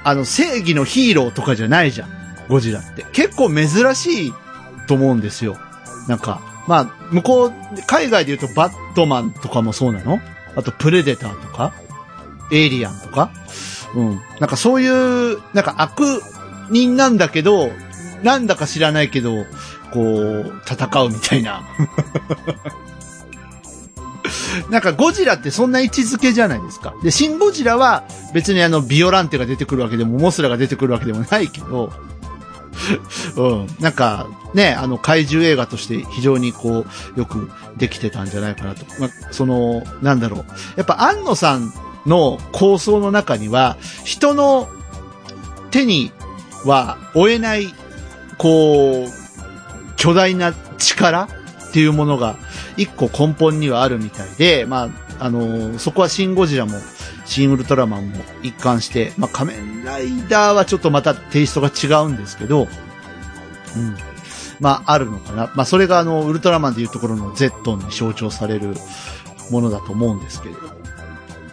[0.04, 2.10] あの、正義のヒーローとかじゃないじゃん。
[2.48, 3.06] ゴジラって。
[3.12, 4.34] 結構珍しい
[4.88, 5.58] と思うんですよ。
[6.08, 7.54] なんか、まあ、向こう、
[7.88, 10.20] 海外で言うとバットマンとかもそうなの？
[10.56, 11.74] あとプレデターとか？
[12.52, 13.32] エイリアンとか？
[13.96, 14.22] うん。
[14.40, 16.22] なんかそういう、なんか悪
[16.70, 17.72] 人なんだけど、
[18.24, 19.46] なんだか知らないけど、
[19.94, 21.64] こう、戦うみたいな。
[24.70, 26.94] なんかゴジラってそんな位置づけじゃないですか。
[27.04, 31.92] で、シン・ゴジラは別にあのビオランテが出てくるわけでも、モスラが出てくるわけでもないけど、
[33.38, 33.68] うん。
[33.80, 38.86] なんか、ね、あの、怪獣映画として非常にこう、よくできてたんじゃないかなと。
[39.00, 40.46] ま、その、なんだろう。
[40.78, 41.74] やっぱ、安野さん
[42.06, 44.68] の構想の中には、人の
[45.72, 46.12] 手に
[46.66, 47.74] は負えない、
[48.38, 49.22] こう、
[49.96, 51.30] 巨大な力
[51.70, 52.36] っていうものが
[52.76, 56.74] 一個根本にはあるみたいで、まあ、あのそこはシン・ゴジラも、
[57.32, 63.96] シン・ウルトラマンも一貫して、まあ、仮面ライダーはちょっとまたテイストが違うんですけど、うん。
[64.60, 65.50] まあ、あるのかな。
[65.56, 68.76] まあ、それがあの、ウルトラマンでいうところのゼットンに象徴される
[69.50, 70.56] ものだと思うんですけど。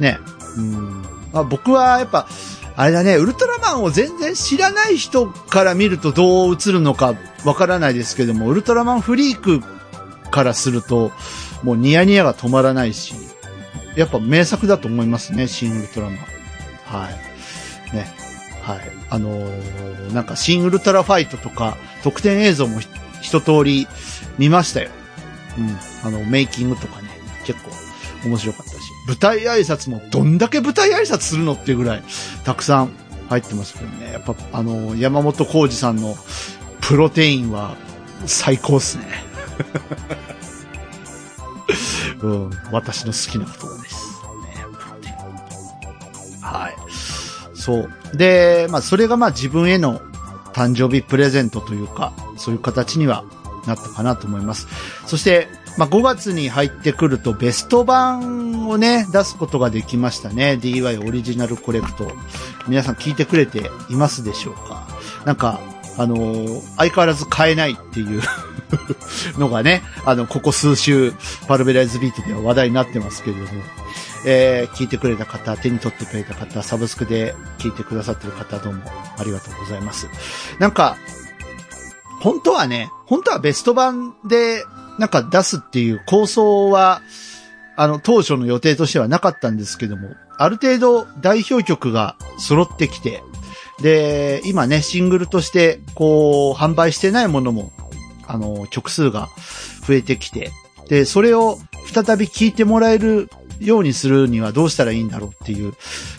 [0.00, 0.18] ね。
[0.56, 1.02] うん。
[1.32, 2.26] まあ、僕はやっぱ、
[2.74, 7.14] あれだね、ウルトラマンを全然知らない人から見るとどう映るのか
[7.44, 9.62] わからないですけども、ウルトラマンフリーク
[10.32, 11.12] からすると、
[11.62, 13.14] もうニヤニヤが止まらないし、
[13.96, 16.18] やっぱ名作だと思いますね、シン・ウルトラマン。
[16.84, 17.10] は
[17.92, 17.96] い。
[17.96, 18.08] ね。
[18.62, 18.80] はい。
[19.10, 22.80] あのーなんか、シン・ウルトラファイトとか、特典映像も
[23.20, 23.86] 一通り
[24.38, 24.90] 見ましたよ。
[25.58, 25.76] うん。
[26.04, 27.08] あの、メイキングとかね、
[27.44, 27.70] 結構
[28.28, 28.76] 面白かったし。
[29.06, 32.02] 舞台挨拶もどんだけ舞台挨拶するのっていうぐらい、
[32.44, 32.90] たくさん
[33.28, 34.12] 入ってますけどね。
[34.12, 36.16] やっぱ、あのー山本浩二さんの
[36.80, 37.76] プロテインは
[38.26, 39.04] 最高っすね。
[42.20, 44.18] うん、私の好きな言葉です。
[44.44, 45.10] ね、プロテイ
[46.40, 46.42] ン。
[46.42, 46.76] はい。
[47.54, 47.90] そう。
[48.16, 50.00] で、まあ、それがまあ自分への
[50.52, 53.24] 誕生日プレゼントというか、そういう形には
[53.66, 54.66] なったかなと思います。
[55.06, 60.58] そして、まあ、5月に入ってくるとベスト版をね、出すことができましたね。
[60.60, 62.10] DY オリジナルコレクト。
[62.66, 64.88] 皆さん聞いてくれていますでしょうか？
[65.24, 65.60] なんか、
[65.96, 68.22] あのー相変わらず買えないっていう
[69.38, 71.12] のがね、あの、ここ数週、
[71.46, 73.62] パルベライズビートでは話題になってますけれども、
[74.24, 78.82] えー聞いてくれた方、手に取ってくれた方、サブスクで聞いてくださってる方、どうも
[79.16, 80.08] ありがとうございます。
[80.58, 80.96] なんか、
[82.20, 84.64] 本当はね、本当はベスト版で、
[84.98, 87.02] なんか出すっていう構想は、
[87.76, 93.22] あの、当初の予定としてはなかったんですけども、ある程度代表曲が揃ってきて、
[93.80, 97.70] で、今ね、シングルとして、こう、販売してないものも、
[98.28, 99.28] あの、曲数が
[99.86, 100.52] 増えてきて、
[100.88, 101.58] で、それを
[101.92, 103.28] 再び聴いてもらえる
[103.60, 105.74] ようにするにはどうしたらいいんだろうっていう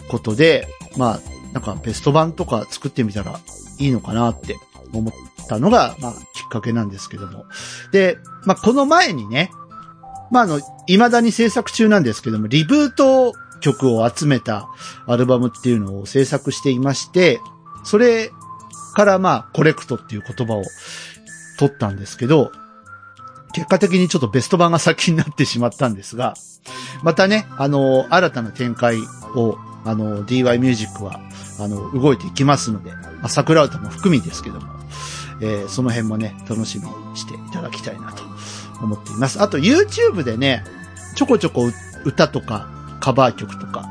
[0.10, 0.68] ことで、
[0.98, 1.20] まあ、
[1.54, 3.40] なんかベスト版とか作ってみたら
[3.80, 4.58] いいのかなって
[4.94, 5.14] 思っ
[5.48, 7.46] たのが、まあ、きっかけなんですけども。
[7.92, 9.52] で、まあ、この前にね、
[10.32, 14.70] まあ、あの、未だに制作中なんですけども、リブート曲を集めた
[15.08, 17.40] アルバムっていうのを制作していまして、
[17.84, 18.32] それ
[18.96, 20.64] からまあ、コレクトっていう言葉を
[21.60, 22.54] 取ったんですけど、
[23.52, 26.36] 結果的にちょっとベスト版が先になってしまったんですが、
[27.04, 29.00] またね、あの、新たな展開
[29.36, 31.20] を、あの、DY ミュージックは、
[31.60, 34.68] あの、動いていきますので、まあ、桜歌も含みですけども、
[35.42, 38.24] えーその辺もね、楽しみにしていただきたいなと
[38.82, 39.42] 思っています。
[39.42, 40.64] あと、YouTube でね、
[41.16, 41.70] ちょこちょこ
[42.06, 42.70] 歌とか、
[43.02, 43.84] カバー曲とか、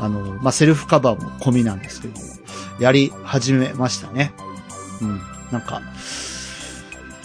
[0.00, 2.24] あの、まあ、セルフカバーも込みなんですけども、
[2.80, 4.32] やり始めましたね。
[5.00, 5.20] うん。
[5.52, 5.82] なんか、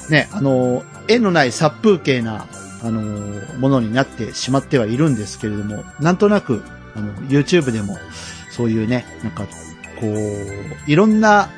[0.09, 2.47] ね、あの、絵のない殺風景な、
[2.83, 3.01] あの、
[3.59, 6.63] ものになってしまってはいるんですけれども、なんとなく、
[6.95, 7.97] あの、YouTube でも、
[8.49, 9.45] そういうね、なんか、
[9.99, 11.49] こう、いろんな、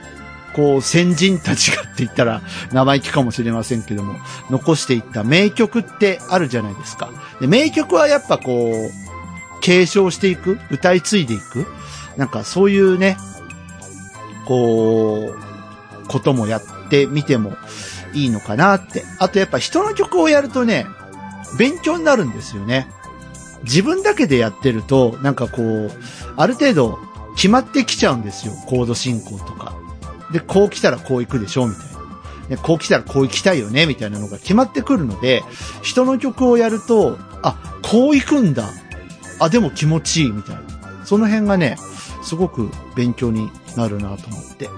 [0.53, 4.19] こう、先人たちがって言ったら生意気かもしれませんけども、
[4.51, 7.09] 残していった名曲ってあるじゃないですか。
[7.41, 11.65] で名曲はやっぱこう、継承していく歌い継いでいく
[12.17, 13.17] なんかそういうね、
[14.45, 17.55] こう、こともやってみても
[18.13, 19.03] いいのかなって。
[19.19, 20.85] あとやっぱ人の曲をやるとね、
[21.57, 22.87] 勉強になるんですよね。
[23.63, 25.91] 自分だけでやってると、なんかこう、
[26.35, 26.99] ある程度
[27.35, 28.53] 決まってきちゃうんですよ。
[28.67, 29.73] コード進行とか。
[30.31, 31.93] で、こう来たらこう行くでしょみたいな。
[32.49, 35.43] でこう来たらこう行きたいよねみたいなのが決まってくるので、
[35.81, 38.69] 人の曲をやると、あ、こう行くんだ。
[39.39, 40.61] あ、でも気持ちいいみたいな。
[41.05, 41.77] その辺がね、
[42.21, 44.69] すごく勉強になるなと思って、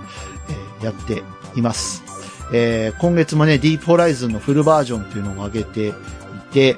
[0.50, 1.24] えーやって
[1.56, 2.05] います。
[2.54, 5.94] えー今月もね、ディープホライズンのフルバージョンっていうのを上げてい
[6.52, 6.78] て、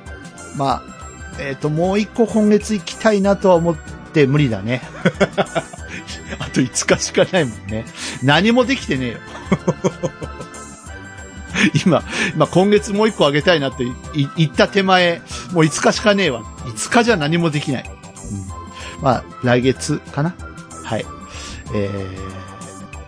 [0.58, 0.98] まあ、
[1.40, 3.78] えっ、と、もう一個今月行きたいなとは思っ
[4.14, 4.82] て無理だね。
[6.40, 7.86] あと5日しかないもんね。
[8.24, 9.18] 何もできてねえよ。
[11.86, 12.04] 今、
[12.36, 13.94] 今今月もう一個あげたいなってい
[14.36, 16.42] 言った手前、もう5日しかねえわ。
[16.42, 17.84] 5日じゃ何もできない。
[17.84, 20.36] うん、まあ、来月かな。
[20.84, 21.06] はい。
[21.74, 22.47] えー、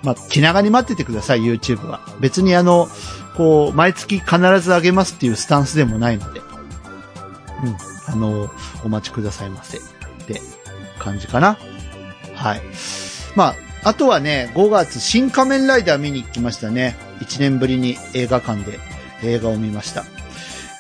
[0.04, 2.02] まあ、気長に待っててください、YouTube は。
[2.20, 2.88] 別にあの、
[3.36, 6.40] こう、毎月必ずあげますっていうスタンスでもないので。
[6.40, 7.78] うん。
[8.08, 8.52] あの、
[8.84, 9.78] お待ちくださいませ。
[9.78, 9.82] っ
[10.28, 10.42] て
[11.00, 11.58] 感じかな。
[12.36, 12.62] はい。
[13.36, 16.98] まあ、あとはね、5月、新仮面ライダー見に行きましたね。
[17.22, 18.80] 1年ぶりに映画館で
[19.24, 20.06] 映画を見ました。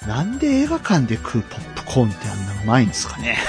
[0.07, 3.37] なんで映画館で食うポップコーンってあんなうまいんですかね。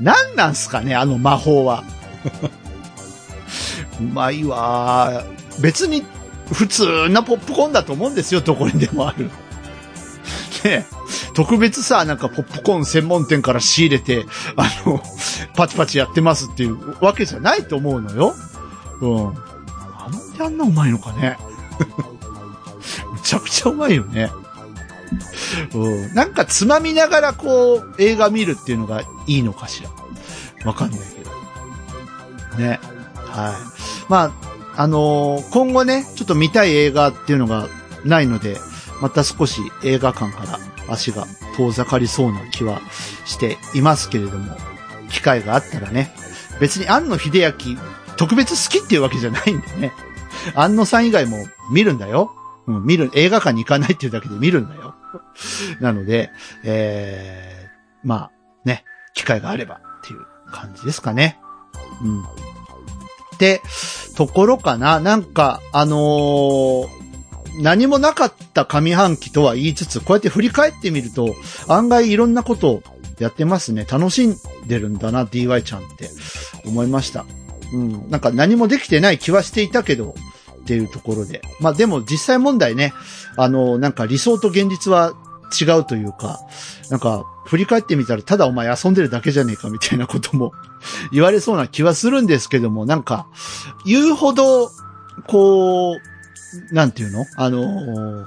[0.00, 1.84] 何なんすかね、あの魔法は。
[4.00, 5.24] うまいわ
[5.60, 6.04] 別に
[6.52, 9.30] 普通なポップコーンだと思うんですよ、どこにでもある。
[10.64, 10.86] ね
[11.34, 15.02] 特別さ、なんかポップコーン専門店から仕入れて、あの、
[15.54, 18.34] パチパチやってますっていうわけじゃないと思うのよ。
[19.00, 19.24] うん。
[19.24, 21.38] なんであんなうまいのかね。
[23.12, 24.30] むちゃくちゃうまいよね。
[25.72, 26.14] うん。
[26.14, 29.90] なんかつまみながらこう、映画見るっていうのがいいのかしら。
[30.64, 31.19] わかんないけど。
[32.58, 32.80] ね。
[33.14, 33.54] はい。
[34.10, 34.32] まあ、
[34.76, 37.68] あのー今後ね、ちょっと見たい映画っていうのが
[38.04, 38.56] ないので、
[39.00, 40.58] また少し映画館から
[40.88, 42.80] 足が遠ざかりそうな気は
[43.24, 44.56] していますけれども、
[45.10, 46.12] 機会があったらね、
[46.60, 47.78] 別に庵野秀明
[48.16, 49.92] 特別好きっていうわけじゃないんでね。
[50.54, 52.34] 庵野さん以外も見るんだよ。
[52.66, 54.94] うん、見る、映画館に行かないっていうだけで見るんだよ。
[55.80, 56.30] なので、
[56.62, 58.30] えー、まあ、
[58.64, 58.84] ね、
[59.14, 60.20] 機会があればっていう
[60.52, 61.38] 感じですかね。
[62.02, 62.22] うん。
[62.22, 62.26] っ
[63.38, 63.62] て、
[64.16, 67.00] ところかななんか、あのー
[67.58, 71.34] 何もなかった上半期とは言いつつ、こうやって振り返ってみると、
[71.68, 72.82] 案外いろんなことを
[73.18, 73.84] やってますね。
[73.90, 74.36] 楽しん
[74.66, 76.10] でるんだな、DY ちゃんって
[76.64, 77.26] 思いました。
[77.72, 78.10] うん。
[78.10, 80.14] なんか何もできてない気はしていたけど、
[80.60, 81.42] っていうところで。
[81.60, 82.92] まあでも実際問題ね、
[83.36, 85.14] あの、なんか理想と現実は
[85.60, 86.40] 違うというか、
[86.90, 90.52] なんか振り返ってみたらただお前遊んでるだけじゃねえかみたいなことも
[91.10, 93.26] 言われそうな気はするんですけども、なんか、
[93.84, 94.70] 言うほど、
[95.26, 95.96] こ
[96.70, 97.26] う、なんていうの？
[97.36, 98.24] あの、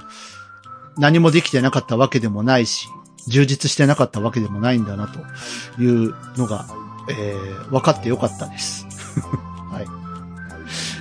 [0.98, 2.86] 何もできてなかったわけでもないし、
[3.26, 6.66] 充実してなかったわけでもないんだなというのが、
[7.08, 8.86] えー、分かってよかったです。
[9.72, 9.86] はい。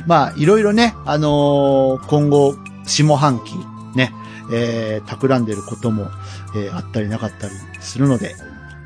[0.08, 2.56] まあ、いろいろね、あのー今後、
[2.86, 3.54] 下半期、
[3.96, 4.14] ね、
[4.52, 6.10] えー、企んでることも、
[6.56, 8.36] えーあったりなかったりするので、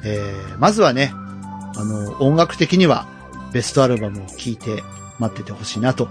[0.03, 1.13] えー、まずはね、
[1.75, 3.07] あの、音楽的には、
[3.53, 4.83] ベストアルバムを聴いて
[5.19, 6.09] 待っててほしいなと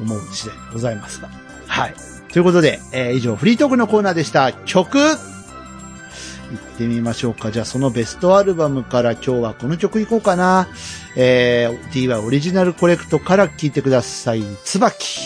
[0.00, 1.28] 思う次第でございますが。
[1.66, 1.94] はい。
[2.32, 4.52] ということで、えー以上、フリートークのコーナーでした。
[4.52, 7.50] 曲行ってみましょうか。
[7.50, 10.68] じゃあ、そのベストアルバムから今日はこの曲行こうかな。
[11.16, 14.42] えー、DY オリジナルコレクトから聴いてください。
[14.64, 15.20] 椿。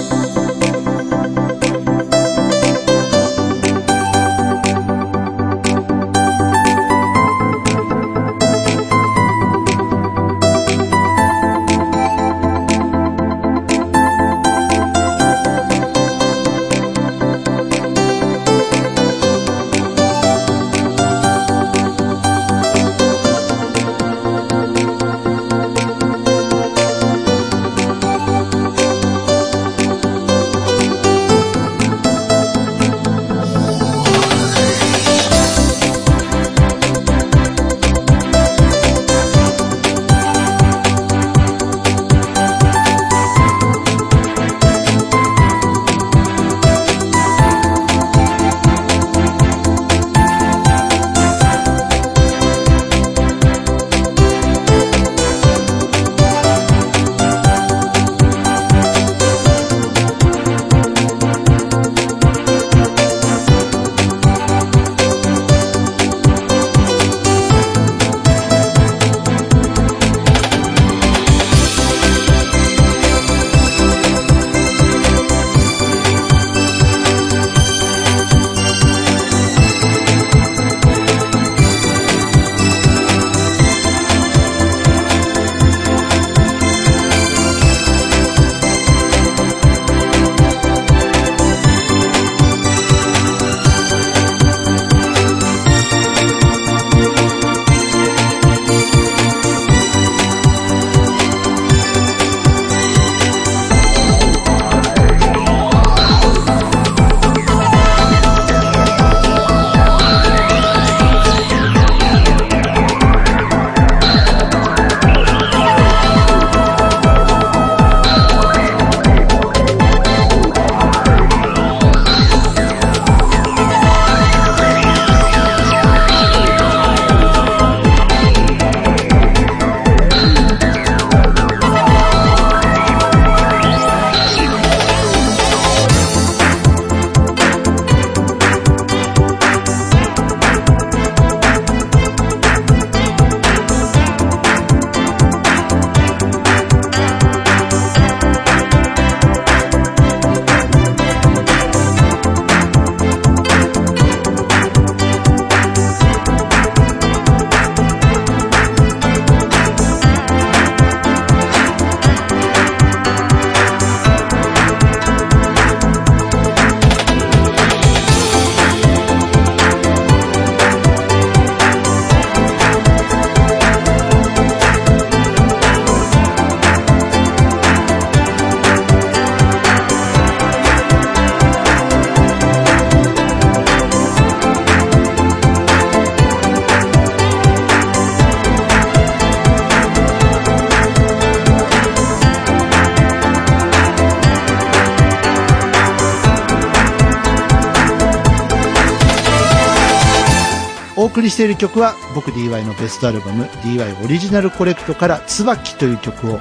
[201.37, 206.41] している曲は僕 DY のベストアルバム DY オリジナルコレクトから椿という曲を聴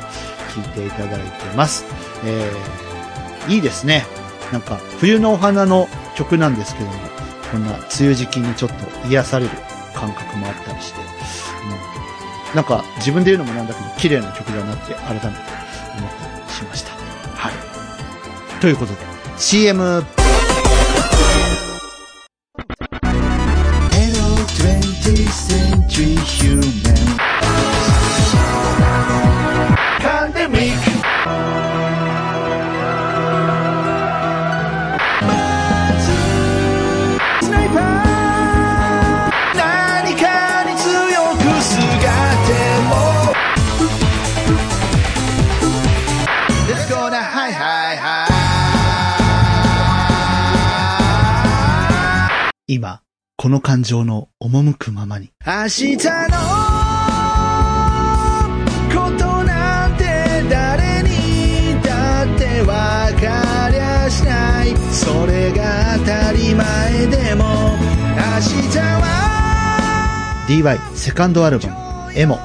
[0.62, 1.84] いていただいてます。
[2.24, 4.06] えー、いいですね。
[4.54, 6.93] なんか冬のお花の曲なんですけども、
[7.52, 9.52] こんな梅雨時期にちょっと癒される
[9.93, 16.91] 感覚もあったりして、うん、なんか自分で言うのもなんだけど綺麗な曲だなって改めて思ったりしました。
[17.36, 18.62] はい。
[18.62, 19.00] ということで
[19.38, 20.06] CM
[52.76, 52.99] 今、
[53.38, 55.32] この感情の赴くままに。
[55.47, 56.01] 明日の
[58.93, 60.03] ことなんて
[60.49, 64.76] 誰にだってわかりゃしない。
[64.91, 72.38] それが当たり前でも明日は DY セカンドアルバムエモ。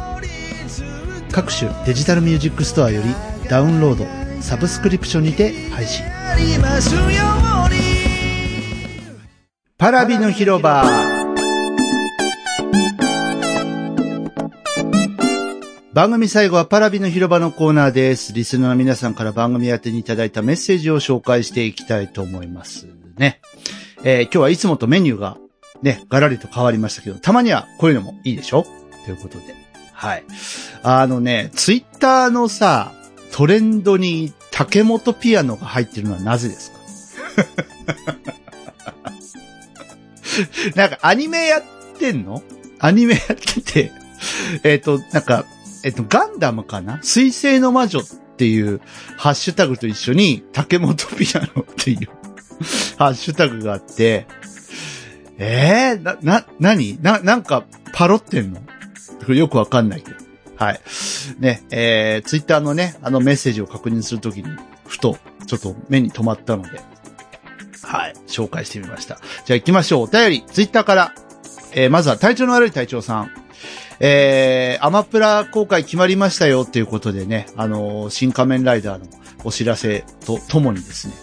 [1.32, 4.06] 各種デジタルミュージックストアよりダウンロード
[4.40, 6.04] サブスクリプションにて配信
[9.80, 10.84] パラビの広場
[15.92, 18.32] 番組最後はパラビの広場のコーナーです。
[18.32, 23.40] リスナーの皆さんから番組宛てにいただいたメッセージを紹介していきたいと思いますね。
[24.04, 25.36] えー今日はいつもとメニューが
[25.82, 28.64] ね、ガラリと変わりましたけど、たまにはこういうのもいいでしょ？
[29.04, 29.54] ということで。
[29.92, 30.24] はい。
[30.82, 32.92] あのね、ツイッターのさ、
[33.32, 36.78] トレンドに竹本ピアノが入ってるのはなぜですか？
[40.74, 41.62] なんかアニメやっ
[41.98, 42.42] てんの？
[42.78, 43.92] アニメやってて、
[44.64, 45.44] えっ、と、なんか、
[45.82, 46.98] えっ、と、ガンダムかな？
[47.02, 48.02] 水星の魔女っ
[48.36, 48.80] ていう
[49.16, 52.08] ハッシュタグと一緒に竹本ピアノっていう
[52.96, 54.26] ハッシュタグがあって、
[55.38, 58.60] えー、な、な、なにな、なんかパロってんの？
[59.34, 60.16] よくわかんないけど。
[60.56, 60.80] はい。
[61.38, 64.50] ね、えー、ツイッターのね、あのメッセージを確認するときに、
[64.86, 65.16] ふと、
[65.46, 66.80] ちょっと目に留まったので、
[67.82, 69.20] はい、紹介してみました。
[69.44, 70.02] じゃあ行きましょう。
[70.04, 71.14] お便り、ツイッターから。
[71.72, 73.30] えーまずは体調の悪い隊長さん。
[74.00, 79.06] えー、アマプラ公開決まりましたよっていうことでね、あのー新仮面ライダーの
[79.44, 81.14] お知らせとともにですね、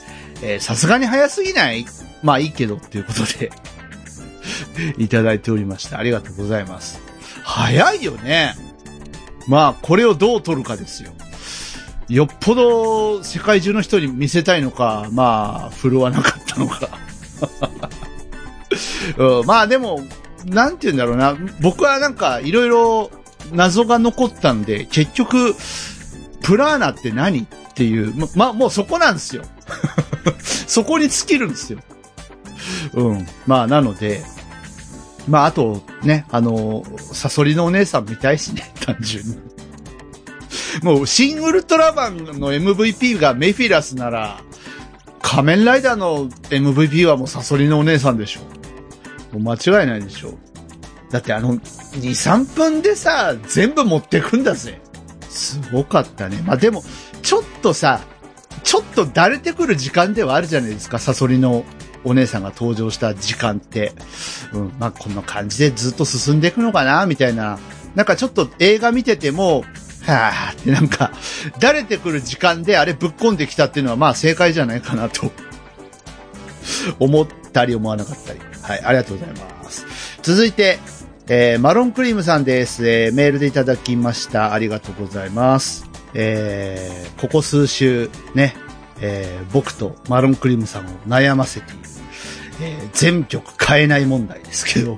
[0.42, 1.86] えーさすがに早すぎない？
[2.24, 3.52] まあいいけどっていうことで、
[4.98, 6.00] いただいておりました。
[6.00, 7.02] ありがとうございます。
[7.44, 8.56] 早いよね。
[9.48, 11.12] まあ、これをどう取るかですよ。
[12.10, 16.90] よっぽど世界中の人に見せたいのか、まあ、振るわなかたのか。
[19.40, 20.02] うん、まあでも、
[20.46, 21.36] なんて言うんだろうな。
[21.62, 23.12] 僕はなんか、いろいろ
[23.52, 25.56] 謎が残ったんで、結局、
[26.42, 29.44] プラーナって何っていう、ま、まあもうそこなんですよ。
[30.40, 31.80] そこに尽きるんですよ。
[32.94, 33.28] うん。
[33.46, 34.24] まあなので、
[35.28, 36.84] まああとね、あの、
[37.14, 39.38] サソリのお姉さん見たいしね、 単純に。
[40.84, 44.42] もう、シン・ウルトラマンの MVP がメフィラスなら、
[45.22, 48.42] 仮面ライダーの MVP はもうサソリのお姉さんでしょ。
[49.38, 50.34] もう間違いないでしょ。
[51.12, 51.62] だってあの、2、
[52.02, 54.82] 3分でさ、全部持ってくんだぜ。
[55.30, 56.42] すごかったね。
[56.46, 56.84] まあでも、
[57.22, 58.02] ちょっとさ、
[58.64, 61.64] ちょっとだれてくる時間ではあるじゃないですか、サソリの
[62.04, 63.94] お姉さんが登場した時間って。
[64.54, 67.60] うん、まあこんな感じでずっと進んでいくのかな、みたいな。
[67.96, 69.64] なんかちょっと映画見てても、
[70.14, 71.12] はぁってなんか、
[71.60, 75.32] だれてくる時間であれぶっ込んできたっていうのはまあ正解じゃないかなと。
[77.00, 78.40] 思ったり思わなかったり。
[78.62, 79.86] はい、ありがとうございます。
[80.22, 80.80] 続いて、
[81.28, 82.88] えー、マロンクリームさんです。
[82.88, 84.54] えー、メールでいただきました。
[84.54, 85.86] ありがとうございます。
[86.14, 88.56] えー、ここ数週、ね、
[89.02, 91.80] えー、僕とマロンクリームさんを悩ませている、
[92.62, 94.98] えー、全曲変えない問題ですけど。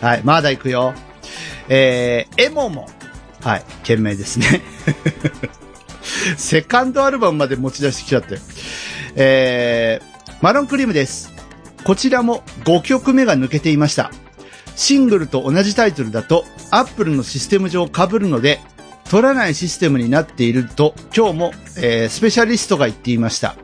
[0.00, 0.94] はい、まだ行くよ。
[1.68, 2.88] えー、エモも、
[3.46, 4.60] はい、懸命ですね。
[6.36, 8.40] セカンドアルバムまで持ち出してきちゃって。
[9.14, 11.32] えー、マロンクリームです。
[11.84, 14.10] こちらも5曲目が抜けていました。
[14.74, 18.58] シングルと同じタイトルだと、アップルのシステム上被るので、
[19.08, 23.54] 取らないシステムになっていると、今日も、えースペシャリストが言っていました。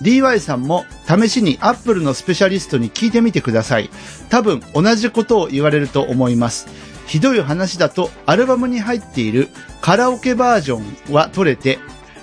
[0.00, 3.90] DY さんも試しにアップルのスペシャリストに聞いてみてください。
[4.30, 6.87] 多分同じことを言われると思います。
[7.08, 9.48] ひどい話だとアルバムに入っている
[9.80, 10.78] カラオケバージョ
[11.10, 11.78] ンは取れて、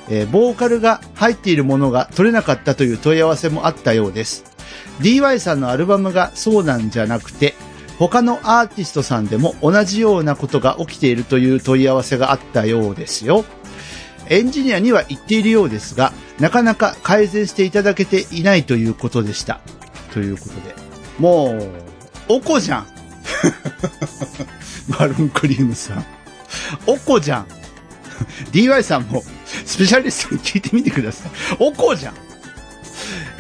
[0.10, 4.46] えーボーカルが入っているものが取れなかったという問い合わせもあったようです。
[5.02, 7.56] DY さんのアルバムがそうなんじゃなくて、
[7.98, 13.46] 他のアーティストさんでも同じようなことが起きているという問い合わせがあったようですよ。
[14.28, 19.62] エンジニアには言っているようですが、なかなか改善していただけていないということでした。
[20.14, 20.76] ということで。
[21.20, 21.52] も
[22.30, 22.88] う、おこじゃん。
[24.88, 26.06] マルーンクリームさん。
[26.86, 27.48] おこじゃん。
[28.52, 29.24] DY さんも、
[29.66, 31.32] スペシャリストに聞いてみてください。
[31.60, 32.16] おこじゃん。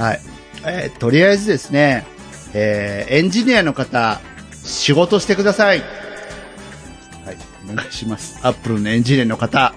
[0.01, 0.21] はい。
[0.65, 2.05] えーとりあえずですね、
[2.53, 4.19] えーエンジニアの方、
[4.63, 5.79] 仕事してください。
[5.79, 5.85] は
[7.31, 7.37] い。
[7.71, 8.39] お願いします。
[8.41, 9.73] アップルのエンジニアの方。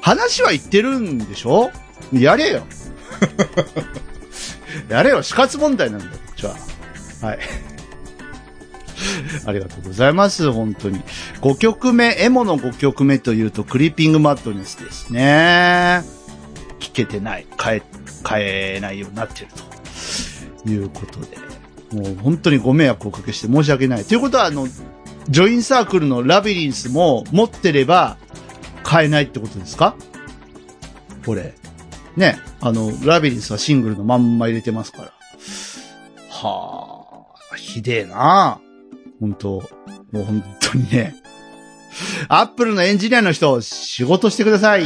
[0.00, 1.70] 話は言ってるんでしょ？
[2.12, 2.64] やれよ。
[4.88, 5.22] やれよ。
[5.22, 6.54] 死活問題なんだよ、こっちは。
[7.22, 7.38] はい。
[9.46, 11.00] ありがとうございます、本当に。
[11.40, 16.02] 5曲目、エモの5曲目というと、クリーピングマットネスですね。
[16.80, 17.46] 聞けてない。
[17.62, 17.82] 変え、
[18.28, 19.48] 変えないようになってる
[20.64, 21.38] ということで。
[21.92, 24.04] もう本当にご迷惑をおかけして申し訳ない。
[24.04, 24.66] ということは、あの、
[25.28, 28.16] ジョインサークルのラビリンスも持ってれば
[28.82, 29.94] 買えないってことですか？
[31.24, 31.54] これ。
[32.16, 32.38] ね。
[32.60, 35.12] あの、ラビリンスはシングルのまんま入れてますから。
[36.30, 38.60] はあ、ひでえな
[39.20, 39.48] 本当
[40.12, 41.14] もう本当にね。
[42.28, 44.84] アップルのエンジニアの人、仕事してください。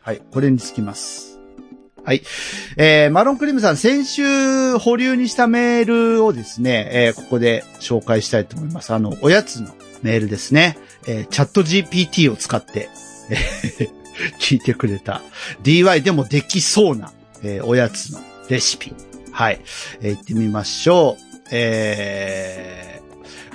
[0.00, 1.38] はい、これにつきます。
[2.04, 2.22] はい。
[2.76, 5.84] えー、マロンクリームさん、先週保留にしたメー
[6.16, 8.92] ルをですね、えーここで紹介したいと思います。
[8.92, 9.70] あの、おやつの
[10.02, 10.76] メールですね。
[11.06, 12.90] えーチャット GPT を使って、
[13.30, 13.90] えー
[14.38, 15.22] 聞いてくれた
[15.64, 17.10] DY でもできそうな、
[17.42, 18.92] えーおやつのレシピ。
[19.32, 19.60] はい。
[20.02, 21.24] えー行ってみましょう。
[21.50, 22.93] えー、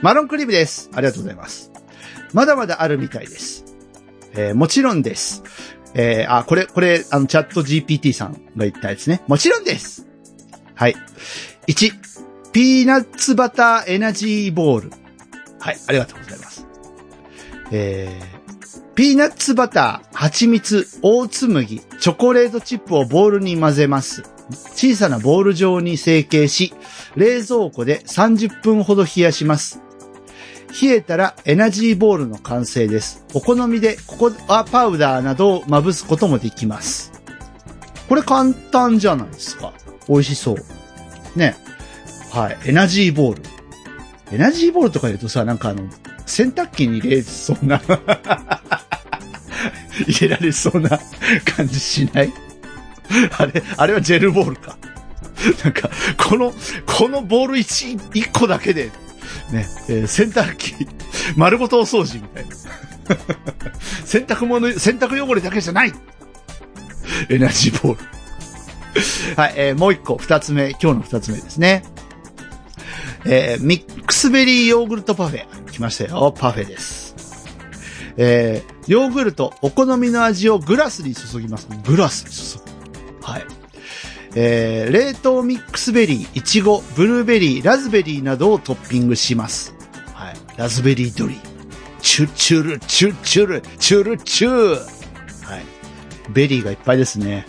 [0.01, 0.89] マロンクリームです。
[0.93, 1.71] ありがとうございます。
[2.33, 3.65] まだまだあるみたいです。
[4.33, 5.43] えーもちろんです。
[5.93, 9.21] えーあ、これ、これ、あの、チャット GPT さんが言ったやつね。
[9.27, 10.07] もちろんです。
[10.75, 10.95] はい。
[11.67, 11.91] 1、
[12.51, 14.91] ピーナッツバターエナジーボール。
[15.59, 16.65] はい、ありがとうございます。
[17.71, 24.23] えー、ピーナッツバター、蜂蜜、オーツ麦、チョコレートチップをボウルに混ぜます。
[24.73, 26.73] 小さなボール状に成形し、
[27.15, 29.81] 冷蔵庫で30分ほど冷やします。
[30.69, 33.25] 冷えたらエナジーボールの完成です。
[33.33, 37.11] お好みでココアパウダーなどをまぶすこともできます。
[38.07, 39.73] これ簡単じゃないですか。
[40.07, 40.57] 美味しそう。
[41.35, 41.55] ね。
[42.31, 42.57] はい。
[42.67, 43.43] エナジーボール。
[44.31, 45.83] エナジーボールとか言うとさ、なんかあの、
[46.25, 47.81] 洗濯機に入れそうな、
[50.07, 50.99] 入れられそうな
[51.55, 52.33] 感じしない？
[53.37, 54.77] あれ、あれはジェルボールか。
[55.63, 56.53] なんか、この、
[56.85, 58.91] このボール一、一個だけで、
[59.51, 60.87] ね、えー洗濯機、
[61.35, 62.55] 丸ごとお掃除みたいな。
[64.05, 65.93] 洗濯物、洗濯汚れだけじゃない
[67.29, 69.35] エナジーボール。
[69.35, 71.83] はい、えーもう一個、二つ目、今日の二つ目ですね。
[73.25, 75.45] えーミックスベリーヨーグルトパフェ。
[75.71, 76.33] 来ましたよ。
[76.37, 77.15] パフェです。
[78.17, 81.67] えーヨーグルト、お好みの味をグラスに注ぎます。
[81.85, 82.63] グラスに注
[83.21, 83.25] ぐ。
[83.31, 83.45] はい。
[84.35, 89.73] えー冷凍ミックスベリー、イチゴ、ブルーベリー、ラズベリーなどをトッピングします。
[90.13, 90.35] はい。
[90.57, 91.39] ラズベリードリー。
[92.01, 95.45] チュチュル、チュチュル、チュルチュー。
[95.45, 95.65] はい。
[96.29, 97.45] ベリーがいっぱいですね。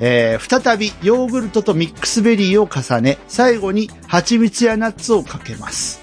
[0.00, 6.00] えー再びヨーグルトとミックスベリーを重ね、最後に蜂蜜やナッツをかけます。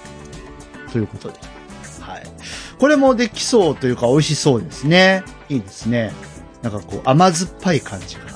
[0.92, 1.36] ということで。
[2.00, 2.24] はい。
[2.78, 5.24] これもできそうというか美味しそうですね。
[5.50, 6.14] いいですね。
[6.62, 8.33] なんかこう甘酸っぱい感じが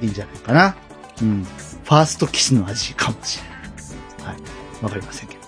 [0.00, 0.76] いいんじゃないかな。
[1.22, 1.44] うん。
[1.44, 4.34] ファーストキスの味かもしれない。
[4.34, 4.84] はい。
[4.84, 5.40] わかりませんけど。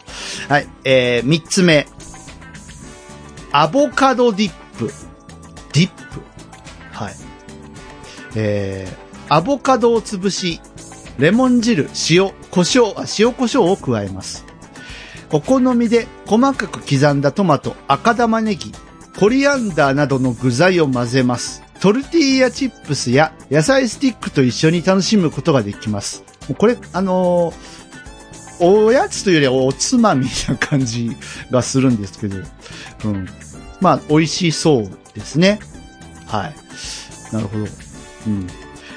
[0.48, 0.68] はい。
[0.84, 1.86] えー、三つ目。
[3.52, 4.92] アボカドディップ。
[5.72, 6.20] ディップ。
[6.90, 7.14] はい。
[8.34, 10.60] えー、アボカドを潰し、
[11.18, 14.44] レモン汁、塩、胡椒、あ、塩胡椒を加えます。
[15.30, 18.72] お好みで細かく刻んだトマト、赤玉ねぎ、
[19.18, 21.61] コリアンダーなどの具材を混ぜます。
[21.82, 26.22] トルティーヤチップスや野菜スティックと一緒に楽しむことができます。
[26.56, 27.82] これ、あのー
[28.64, 31.10] おやつというよりはおつまみな感じ
[31.50, 32.36] がするんですけど、
[33.06, 33.26] うん。
[33.80, 35.58] まあ、美味しそうですね。
[36.28, 36.54] はい。
[37.34, 37.64] なるほど。
[38.28, 38.46] うん。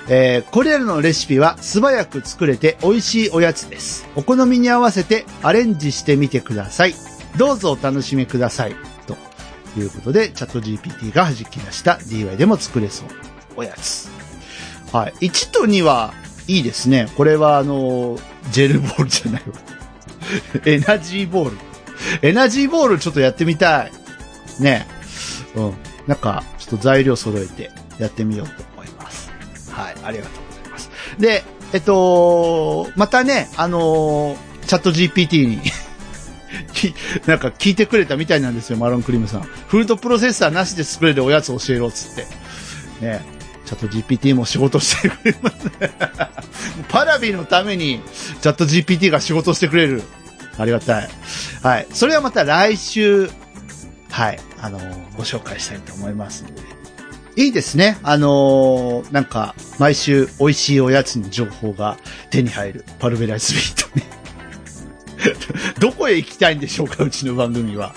[0.07, 4.07] えーこれらのレシピは素早く作れて美味しいおやつです。
[4.15, 6.93] お好みに合わせてアレンジしてみてください。
[7.36, 8.75] どうぞお楽しみください。
[9.76, 13.09] ということで、チャット GPT が弾き出した DY でも作れそう。
[13.57, 14.09] おやつ。
[14.93, 15.28] はい。
[15.28, 16.13] 1と2は
[16.47, 17.09] いいですね。
[17.17, 18.17] これはあの、
[18.51, 19.53] ジェルボールじゃないわ。
[20.65, 21.57] エナジーボール。
[22.21, 23.91] エナジーボールちょっとやってみたい。
[24.61, 24.88] ね
[25.55, 25.73] うん。
[26.07, 27.69] なんか、ちょっと材料揃えて
[27.99, 29.30] やってみようと思います。
[29.71, 29.95] はい。
[30.05, 30.89] ありがとうございます。
[31.19, 35.61] で、えっと、またね、あのーチャット GPT に
[37.26, 39.41] なんか聞いてくれたみたいなんですよ、マロンクリームさん。
[39.41, 42.26] フードプロセッサーなしで作れるおやつを教えろっ、つって。
[43.05, 43.36] ね。
[43.65, 45.91] チャット GPT も仕事してくれますね。
[46.89, 48.01] パラビのために、
[48.41, 50.03] チャット GPT が仕事してくれる。
[50.57, 51.09] ありがたい。
[51.63, 51.88] はい。
[51.91, 53.30] それはまた来週、
[54.11, 54.39] はい。
[54.61, 54.80] あの
[55.17, 56.61] ご紹介したいと思いますので。
[57.38, 57.97] いいですね。
[58.03, 61.97] あのーなんか、毎週美味しいおやつの情報が
[62.30, 62.86] 手に入る。
[62.99, 64.24] パルベライスビートね。
[65.80, 67.93] どこへ行きたいんでしょうか、うちの番組は。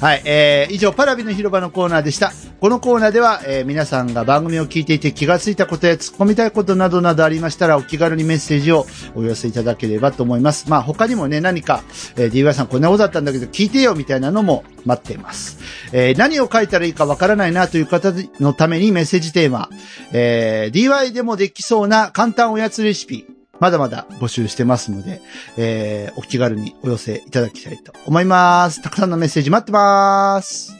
[0.00, 2.32] はい、えー、以上、パラビの広場のコーナーでした。
[2.60, 10.68] このコーナーでは、えー皆さんが番組を聞いていて気がついたことや突っ込みたいことなどなどありましたら、お気軽にメッセージをお寄せいただければと思います。
[10.68, 11.82] まあ、他にもね、何か、
[12.16, 15.58] えー、DY さんこんなことだったんだけど聞いてよみたいなのも待っています。
[15.92, 19.68] えー何を書いたらいいかわからないなという方のためにメッセージテーマ、
[20.12, 23.26] えー DY でもできそうな簡単おやつレシピ、
[23.60, 25.20] まだまだ募集してますので、
[25.56, 28.82] えーお気軽にお寄せいただきたいと思います。
[28.82, 30.74] たくさんのメッセージ待ってます。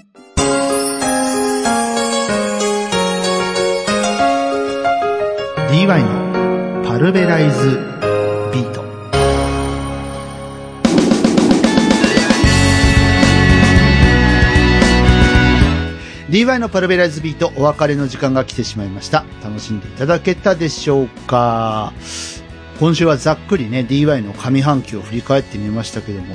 [5.71, 7.69] DY のパルベライズ
[8.53, 8.81] ビート。
[16.31, 19.25] DY のパルベライズビートお別れの時間が来てしまいました。
[19.43, 21.93] 楽しんでいただけたでしょうか？
[22.81, 26.35] 今週はざっくりね、DY の上半期を振り返ってみましたけども、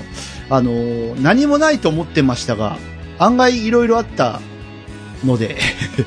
[0.51, 2.77] あのー何もないと思ってましたが、
[3.17, 4.41] 案外いろいろあった
[5.23, 5.57] ので、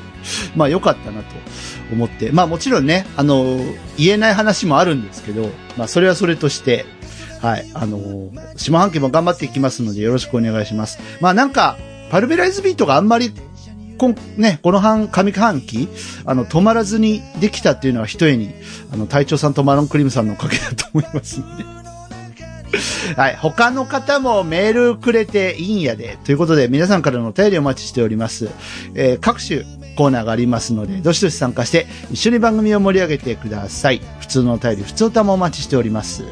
[0.55, 1.25] まあ良かったなと
[1.91, 6.85] 思って、まあもちろんね、あのー言えない話もあるんですけど、まあそれはそれとして、
[7.41, 10.99] はい、あのー下半期も頑張っていきますのでよろしくお願いします。
[11.19, 11.77] まあなんか、
[12.11, 13.33] パルベライズビートがあんまり
[13.99, 15.87] こね、この半、上半期、
[16.25, 18.51] あの、止まらずにできたっていうのは一重に、
[18.91, 21.79] あの、隊長さんとマロンクリームさんのおかげだと思いますので。
[23.15, 23.35] はい。
[23.35, 26.17] 他の方もメールくれていいんやで。
[26.23, 28.49] ということで、皆さんからのお便りお待ちしております。
[28.95, 29.63] えー各種
[29.95, 34.01] コーナーがありますので、どしどし参加して、一緒に番組を盛り上げてください。
[34.19, 36.23] 普通のお便り、普通歌もお待ちしております。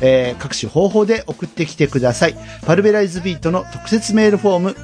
[0.00, 2.36] えー各種方法で送ってきてください。
[2.64, 4.76] パルベライズビートの特設メールフォーム、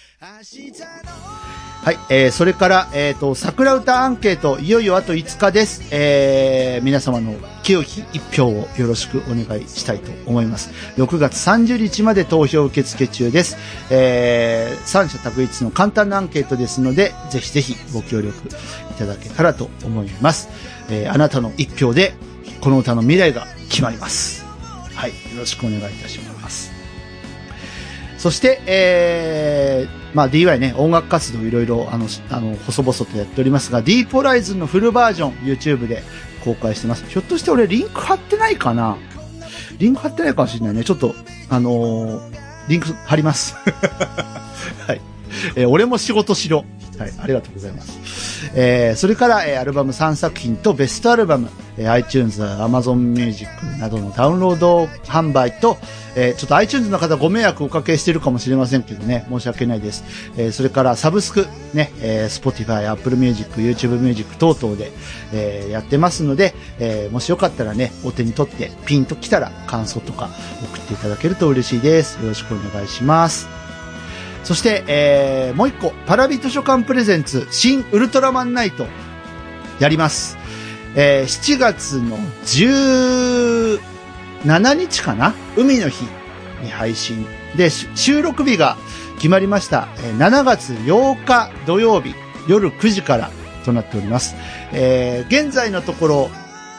[1.89, 5.89] はい、えー、それから、えっ、と、桜歌アンケート、いよいよあと5日です。
[5.91, 10.71] えー、皆様の清き一票をよろしくお願いしたいと思います。
[10.99, 13.57] 6月30日まで投票受付中です。
[13.89, 20.51] えー、三者択一の簡単なアンケートですので、ぜひぜひご協力いただけたらと思います。
[20.91, 22.13] えー、あなたの一票で、
[22.61, 24.45] この歌の未来が決まります。
[24.95, 26.38] はい、よろしくお願いいたします。
[28.19, 36.03] そして、えー、まあ DY ね、音楽活動いろいろ、あの、あの、細々とやっておりますが、ディープライズンのフルバージョン、YouTube で
[36.45, 37.05] 公開してます。
[37.09, 38.97] ひょっとして俺リンク貼ってないかな？
[39.79, 40.83] リンク貼ってないかもしれないね。
[40.85, 41.15] ちょっと、
[41.49, 42.39] あのー
[42.69, 43.55] リンク貼ります。
[44.87, 45.01] はい。
[45.55, 46.65] えー俺も仕事しろ。
[46.99, 48.51] はい、ありがとうございます。
[48.55, 55.77] えーそれから、えーアルバム3作品とベストアルバム、えー iTunes、Amazon Music などのダウンロード販売と、
[56.17, 60.05] えーちょっと iTunes の方ご迷惑をおかけしてるかもしれませんけどね、申し訳ないです。
[60.37, 64.91] えーそれからサブスク、ね、えー Spotify、Apple Music、YouTube Music 等々で、
[65.33, 70.31] えーやってますので、えーもしよかったらね、お手に取ってピンと来たら感想とか
[70.73, 72.19] 送っていただけると嬉しいです。
[72.23, 73.58] よろしくお願いします。
[74.49, 78.87] そして、えーもう一個、パラビ図書館プレゼンツ、新ウルトラマンナイト、
[79.79, 80.39] やります。
[80.97, 83.79] えー7月の17
[84.73, 85.35] 日かな？
[85.55, 86.07] 海の日
[86.63, 87.27] に配信。
[87.59, 88.79] で、収録日が
[89.17, 89.87] 決まりました。
[89.99, 92.15] えー7月8日土曜日、
[92.49, 93.31] 夜9時から
[93.67, 94.35] となっております。
[94.73, 96.31] えー現在のところ、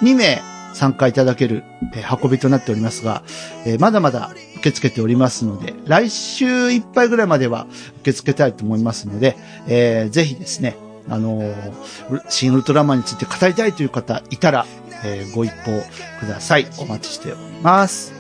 [0.01, 0.41] 2名
[0.73, 1.63] 参加いただける、
[1.95, 3.23] えー運びとなっておりますが、
[3.65, 7.67] えーまだまだ受け付けておりますので、来週いっぱいぐらいまでは
[8.01, 10.75] 受け付けたいと思いますので、えーぜひですね、
[11.09, 14.65] あのー新ウルトラマンについて語りたいという方いたら、
[15.03, 15.81] えーご一報
[16.19, 16.67] ください。
[16.79, 18.13] お待ちしております。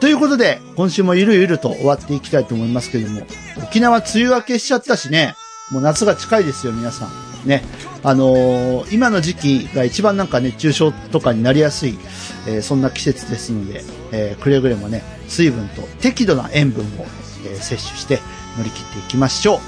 [0.00, 3.20] ということで、今週もゆるゆると終わっていきたいと思いますけども、
[3.62, 5.34] 沖縄梅雨明けしちゃったしね、
[5.70, 7.29] もう夏が近いですよ、皆さん。
[7.44, 7.62] ね。
[8.02, 11.98] あのー今の時期が一番なんか熱中症とかになりやすい、
[12.46, 13.82] えーそんな季節ですので、
[14.12, 17.06] えーくれぐれもね、水分と適度な塩分を、
[17.46, 18.20] え摂取して、
[18.56, 19.60] 乗り切っていきましょう。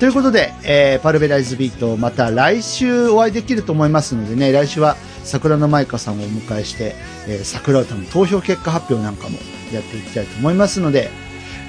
[0.00, 6.94] ということで、え、パルベライズビート、また来週お会いできると思いますのでね、来週は桜の舞香さんをお迎えして、
[7.28, 9.38] えー、桜歌の投票結果発表なんかも
[9.72, 11.10] やっていきたいと思いますので、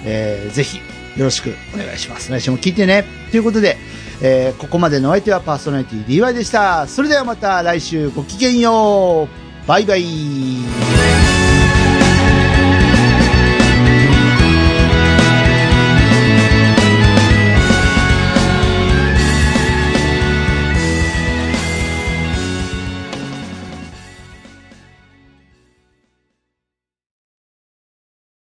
[0.06, 0.78] えー、ぜひ
[1.18, 2.32] よろしくお願いします。
[2.32, 3.06] 来週も聞いてね。
[3.32, 3.78] ということで、
[4.22, 6.88] えー、ここまでのお相手はパーソナリティ DY でした。
[6.88, 9.28] それではまた来週ごきげんよ
[9.64, 9.68] う。
[9.68, 11.25] バイバイ。